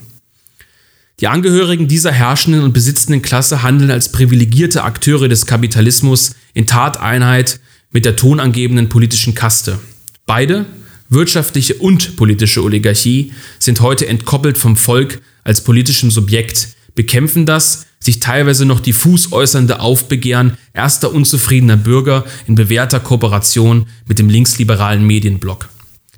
Die 1.21 1.29
Angehörigen 1.29 1.87
dieser 1.87 2.13
herrschenden 2.13 2.63
und 2.63 2.73
besitzenden 2.73 3.23
Klasse 3.23 3.63
handeln 3.63 3.91
als 3.91 4.11
privilegierte 4.11 4.83
Akteure 4.83 5.29
des 5.29 5.47
Kapitalismus 5.47 6.35
in 6.55 6.67
Tateinheit 6.67 7.61
mit 7.93 8.05
der 8.05 8.17
tonangebenden 8.17 8.89
politischen 8.89 9.35
Kaste. 9.35 9.79
Beide, 10.27 10.67
wirtschaftliche 11.15 11.75
und 11.75 12.17
politische 12.17 12.63
Oligarchie, 12.63 13.33
sind 13.59 13.81
heute 13.81 14.07
entkoppelt 14.07 14.59
vom 14.59 14.77
Volk 14.77 15.23
als 15.45 15.65
politischem 15.65 16.11
Subjekt, 16.11 16.69
bekämpfen 16.95 17.47
das 17.47 17.87
sich 18.05 18.21
teilweise 18.21 18.67
noch 18.67 18.81
diffus 18.81 19.33
äußernde 19.33 19.81
Aufbegehren 19.81 20.59
erster 20.75 21.13
unzufriedener 21.13 21.79
Bürger 21.79 22.25
in 22.47 22.55
bewährter 22.55 23.01
Kooperation 23.01 23.87
mit 24.07 24.19
dem 24.19 24.29
linksliberalen 24.29 25.07
Medienblock. 25.07 25.71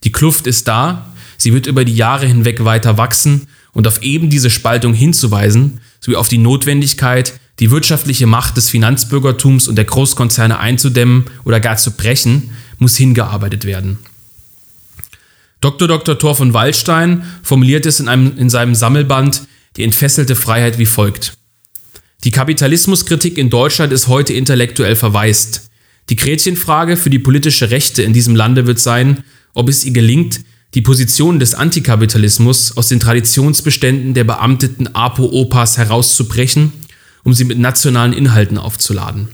Die 0.02 0.10
Kluft 0.10 0.48
ist 0.48 0.66
da, 0.66 1.14
sie 1.36 1.52
wird 1.52 1.68
über 1.68 1.84
die 1.84 1.94
Jahre 1.94 2.26
hinweg 2.26 2.64
weiter 2.64 2.98
wachsen 2.98 3.46
und 3.72 3.86
auf 3.86 4.02
eben 4.02 4.30
diese 4.30 4.50
Spaltung 4.50 4.94
hinzuweisen, 4.94 5.80
sowie 6.00 6.16
auf 6.16 6.28
die 6.28 6.38
Notwendigkeit, 6.38 7.38
die 7.60 7.70
wirtschaftliche 7.70 8.26
Macht 8.26 8.56
des 8.56 8.68
Finanzbürgertums 8.68 9.68
und 9.68 9.76
der 9.76 9.84
Großkonzerne 9.84 10.58
einzudämmen 10.58 11.26
oder 11.44 11.60
gar 11.60 11.76
zu 11.76 11.92
brechen, 11.92 12.50
muss 12.78 12.96
hingearbeitet 12.96 13.64
werden. 13.64 13.98
Dr. 15.60 15.88
Dr. 15.88 16.18
Thor 16.18 16.34
von 16.34 16.52
Waldstein 16.52 17.24
formuliert 17.42 17.86
es 17.86 18.00
in, 18.00 18.08
einem, 18.08 18.36
in 18.36 18.50
seinem 18.50 18.74
Sammelband 18.74 19.42
Die 19.76 19.84
entfesselte 19.84 20.36
Freiheit 20.36 20.78
wie 20.78 20.86
folgt. 20.86 21.36
Die 22.24 22.30
Kapitalismuskritik 22.30 23.36
in 23.38 23.50
Deutschland 23.50 23.92
ist 23.92 24.08
heute 24.08 24.32
intellektuell 24.32 24.96
verwaist. 24.96 25.70
Die 26.08 26.16
Gretchenfrage 26.16 26.96
für 26.96 27.10
die 27.10 27.18
politische 27.18 27.70
Rechte 27.70 28.02
in 28.02 28.12
diesem 28.12 28.34
Lande 28.34 28.66
wird 28.66 28.78
sein, 28.78 29.22
ob 29.54 29.68
es 29.68 29.84
ihr 29.84 29.92
gelingt, 29.92 30.40
die 30.74 30.82
Position 30.82 31.38
des 31.38 31.54
Antikapitalismus 31.54 32.76
aus 32.76 32.88
den 32.88 33.00
Traditionsbeständen 33.00 34.14
der 34.14 34.24
beamteten 34.24 34.94
Apo-Opas 34.94 35.78
herauszubrechen, 35.78 36.72
um 37.24 37.32
sie 37.32 37.44
mit 37.44 37.58
nationalen 37.58 38.12
Inhalten 38.12 38.58
aufzuladen. 38.58 39.28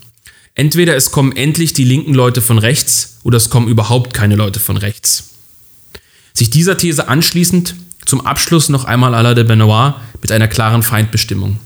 Entweder 0.55 0.97
es 0.97 1.11
kommen 1.11 1.33
endlich 1.35 1.73
die 1.73 1.85
linken 1.85 2.15
Leute 2.15 2.43
von 2.43 2.59
rechts 2.59 3.21
oder 3.23 3.39
es 3.39 3.51
kommen 3.51 3.69
überhaupt 3.69 4.13
keine 4.13 4.37
Leute 4.37 4.61
von 4.61 4.77
rechts. 4.77 5.32
Sich 6.35 6.51
dieser 6.51 6.77
These 6.77 7.09
anschließend 7.09 7.75
zum 8.05 8.27
Abschluss 8.27 8.69
noch 8.69 8.85
einmal 8.85 9.15
Alain 9.15 9.37
de 9.37 9.45
Benoit 9.45 9.95
mit 10.21 10.33
einer 10.33 10.49
klaren 10.49 10.83
Feindbestimmung. 10.83 11.59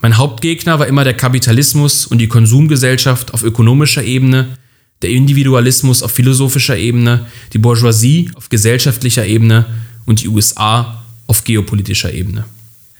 Mein 0.00 0.18
Hauptgegner 0.18 0.78
war 0.78 0.86
immer 0.86 1.04
der 1.04 1.14
Kapitalismus 1.14 2.06
und 2.06 2.18
die 2.18 2.28
Konsumgesellschaft 2.28 3.32
auf 3.32 3.42
ökonomischer 3.42 4.02
Ebene, 4.04 4.58
der 5.02 5.10
Individualismus 5.10 6.02
auf 6.02 6.12
philosophischer 6.12 6.76
Ebene, 6.76 7.26
die 7.52 7.58
Bourgeoisie 7.58 8.30
auf 8.34 8.48
gesellschaftlicher 8.48 9.26
Ebene 9.26 9.66
und 10.06 10.22
die 10.22 10.28
USA 10.28 11.02
auf 11.26 11.44
geopolitischer 11.44 12.12
Ebene. 12.12 12.44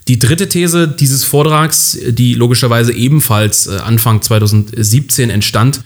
Die 0.08 0.18
dritte 0.18 0.48
These 0.48 0.88
dieses 0.88 1.24
Vortrags, 1.24 1.98
die 2.08 2.34
logischerweise 2.34 2.92
ebenfalls 2.92 3.66
äh, 3.66 3.76
Anfang 3.78 4.20
2017 4.20 5.30
entstand, 5.30 5.82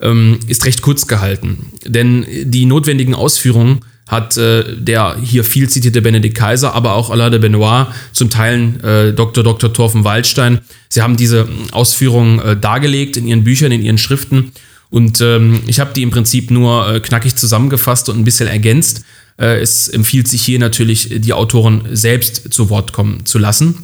ähm, 0.00 0.38
ist 0.46 0.64
recht 0.64 0.82
kurz 0.82 1.06
gehalten. 1.06 1.66
Denn 1.84 2.24
die 2.44 2.66
notwendigen 2.66 3.14
Ausführungen 3.14 3.80
hat 4.08 4.36
äh, 4.38 4.64
der 4.76 5.16
hier 5.22 5.44
viel 5.44 5.68
zitierte 5.68 6.02
Benedikt 6.02 6.36
Kaiser, 6.36 6.74
aber 6.74 6.94
auch 6.94 7.10
Alain 7.10 7.30
de 7.30 7.40
Benoit, 7.40 7.86
zum 8.12 8.30
Teil 8.30 8.80
äh, 8.82 9.12
Dr. 9.12 9.44
Dr. 9.44 9.72
Thorfen 9.72 10.04
Waldstein. 10.04 10.60
Sie 10.88 11.02
haben 11.02 11.16
diese 11.16 11.46
Ausführungen 11.72 12.40
äh, 12.40 12.56
dargelegt 12.56 13.16
in 13.18 13.26
ihren 13.26 13.44
Büchern, 13.44 13.70
in 13.70 13.82
ihren 13.82 13.98
Schriften. 13.98 14.52
Und 14.90 15.20
ähm, 15.20 15.60
ich 15.66 15.80
habe 15.80 15.92
die 15.94 16.02
im 16.02 16.10
Prinzip 16.10 16.50
nur 16.50 16.88
äh, 16.94 17.00
knackig 17.00 17.36
zusammengefasst 17.36 18.08
und 18.08 18.18
ein 18.18 18.24
bisschen 18.24 18.48
ergänzt. 18.48 19.04
Äh, 19.38 19.60
es 19.60 19.88
empfiehlt 19.88 20.26
sich 20.26 20.42
hier 20.42 20.58
natürlich, 20.58 21.10
die 21.20 21.34
Autoren 21.34 21.82
selbst 21.92 22.52
zu 22.52 22.70
Wort 22.70 22.94
kommen 22.94 23.26
zu 23.26 23.38
lassen. 23.38 23.74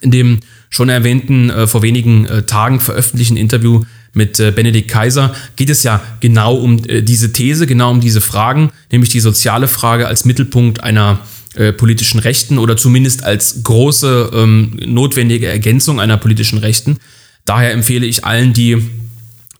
In 0.00 0.12
dem 0.12 0.40
schon 0.70 0.88
erwähnten, 0.88 1.50
äh, 1.50 1.66
vor 1.66 1.82
wenigen 1.82 2.28
Tagen 2.46 2.78
veröffentlichten 2.78 3.36
Interview 3.36 3.82
mit 4.12 4.40
äh, 4.40 4.50
Benedikt 4.50 4.88
Kaiser 4.88 5.34
geht 5.56 5.70
es 5.70 5.82
ja 5.82 6.02
genau 6.20 6.54
um 6.54 6.82
äh, 6.86 7.02
diese 7.02 7.32
These, 7.32 7.66
genau 7.66 7.90
um 7.90 8.00
diese 8.00 8.20
Fragen, 8.20 8.70
nämlich 8.90 9.10
die 9.10 9.20
soziale 9.20 9.68
Frage 9.68 10.06
als 10.06 10.24
Mittelpunkt 10.24 10.82
einer 10.82 11.20
äh, 11.54 11.72
politischen 11.72 12.20
Rechten 12.20 12.58
oder 12.58 12.76
zumindest 12.76 13.24
als 13.24 13.62
große 13.62 14.30
ähm, 14.34 14.78
notwendige 14.86 15.46
Ergänzung 15.46 16.00
einer 16.00 16.16
politischen 16.16 16.58
Rechten. 16.58 16.98
Daher 17.44 17.72
empfehle 17.72 18.06
ich 18.06 18.24
allen, 18.24 18.52
die 18.52 18.82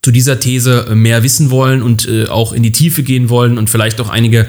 zu 0.03 0.11
dieser 0.11 0.39
These 0.39 0.89
mehr 0.95 1.23
wissen 1.23 1.51
wollen 1.51 1.83
und 1.83 2.07
äh, 2.07 2.27
auch 2.27 2.53
in 2.53 2.63
die 2.63 2.73
Tiefe 2.73 3.03
gehen 3.03 3.29
wollen 3.29 3.59
und 3.59 3.71
vielleicht 3.71 4.01
auch 4.01 4.09
einige 4.09 4.41
äh, 4.41 4.47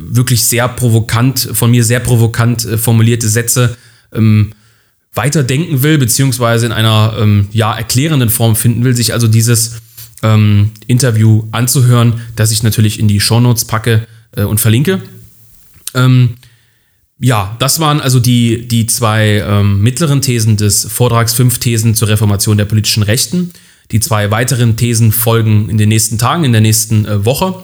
wirklich 0.00 0.44
sehr 0.44 0.68
provokant, 0.68 1.48
von 1.52 1.70
mir 1.70 1.84
sehr 1.84 2.00
provokant 2.00 2.66
formulierte 2.76 3.28
Sätze 3.28 3.76
ähm, 4.12 4.52
weiterdenken 5.14 5.82
will, 5.82 5.98
beziehungsweise 5.98 6.66
in 6.66 6.72
einer 6.72 7.16
ähm, 7.18 7.48
ja, 7.52 7.76
erklärenden 7.76 8.30
Form 8.30 8.54
finden 8.54 8.84
will, 8.84 8.94
sich 8.94 9.12
also 9.12 9.26
dieses 9.26 9.80
ähm, 10.22 10.70
Interview 10.86 11.44
anzuhören, 11.52 12.20
das 12.36 12.52
ich 12.52 12.62
natürlich 12.62 13.00
in 13.00 13.08
die 13.08 13.20
Shownotes 13.20 13.64
packe 13.64 14.06
äh, 14.36 14.42
und 14.42 14.60
verlinke. 14.60 15.02
Ähm, 15.94 16.36
ja, 17.18 17.56
das 17.58 17.80
waren 17.80 18.00
also 18.00 18.18
die, 18.18 18.66
die 18.66 18.86
zwei 18.86 19.44
ähm, 19.46 19.82
mittleren 19.82 20.22
Thesen 20.22 20.56
des 20.56 20.86
Vortrags 20.86 21.34
Fünf 21.34 21.58
Thesen 21.58 21.94
zur 21.94 22.08
Reformation 22.08 22.56
der 22.56 22.64
politischen 22.64 23.02
Rechten. 23.02 23.50
Die 23.90 24.00
zwei 24.00 24.30
weiteren 24.30 24.76
Thesen 24.76 25.12
folgen 25.12 25.68
in 25.68 25.76
den 25.76 25.88
nächsten 25.88 26.16
Tagen, 26.16 26.44
in 26.44 26.52
der 26.52 26.60
nächsten 26.60 27.04
äh, 27.04 27.24
Woche, 27.24 27.62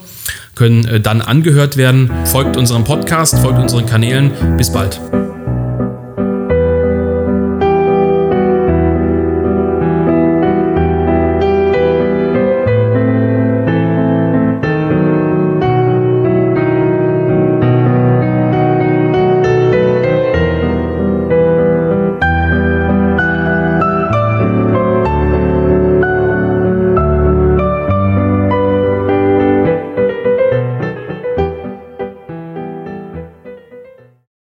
können 0.55 0.85
äh, 0.85 1.01
dann 1.01 1.23
angehört 1.23 1.77
werden. 1.77 2.11
Folgt 2.27 2.57
unserem 2.57 2.85
Podcast, 2.85 3.39
folgt 3.39 3.59
unseren 3.59 3.87
Kanälen. 3.87 4.33
Bis 4.59 4.73
bald. 4.73 5.01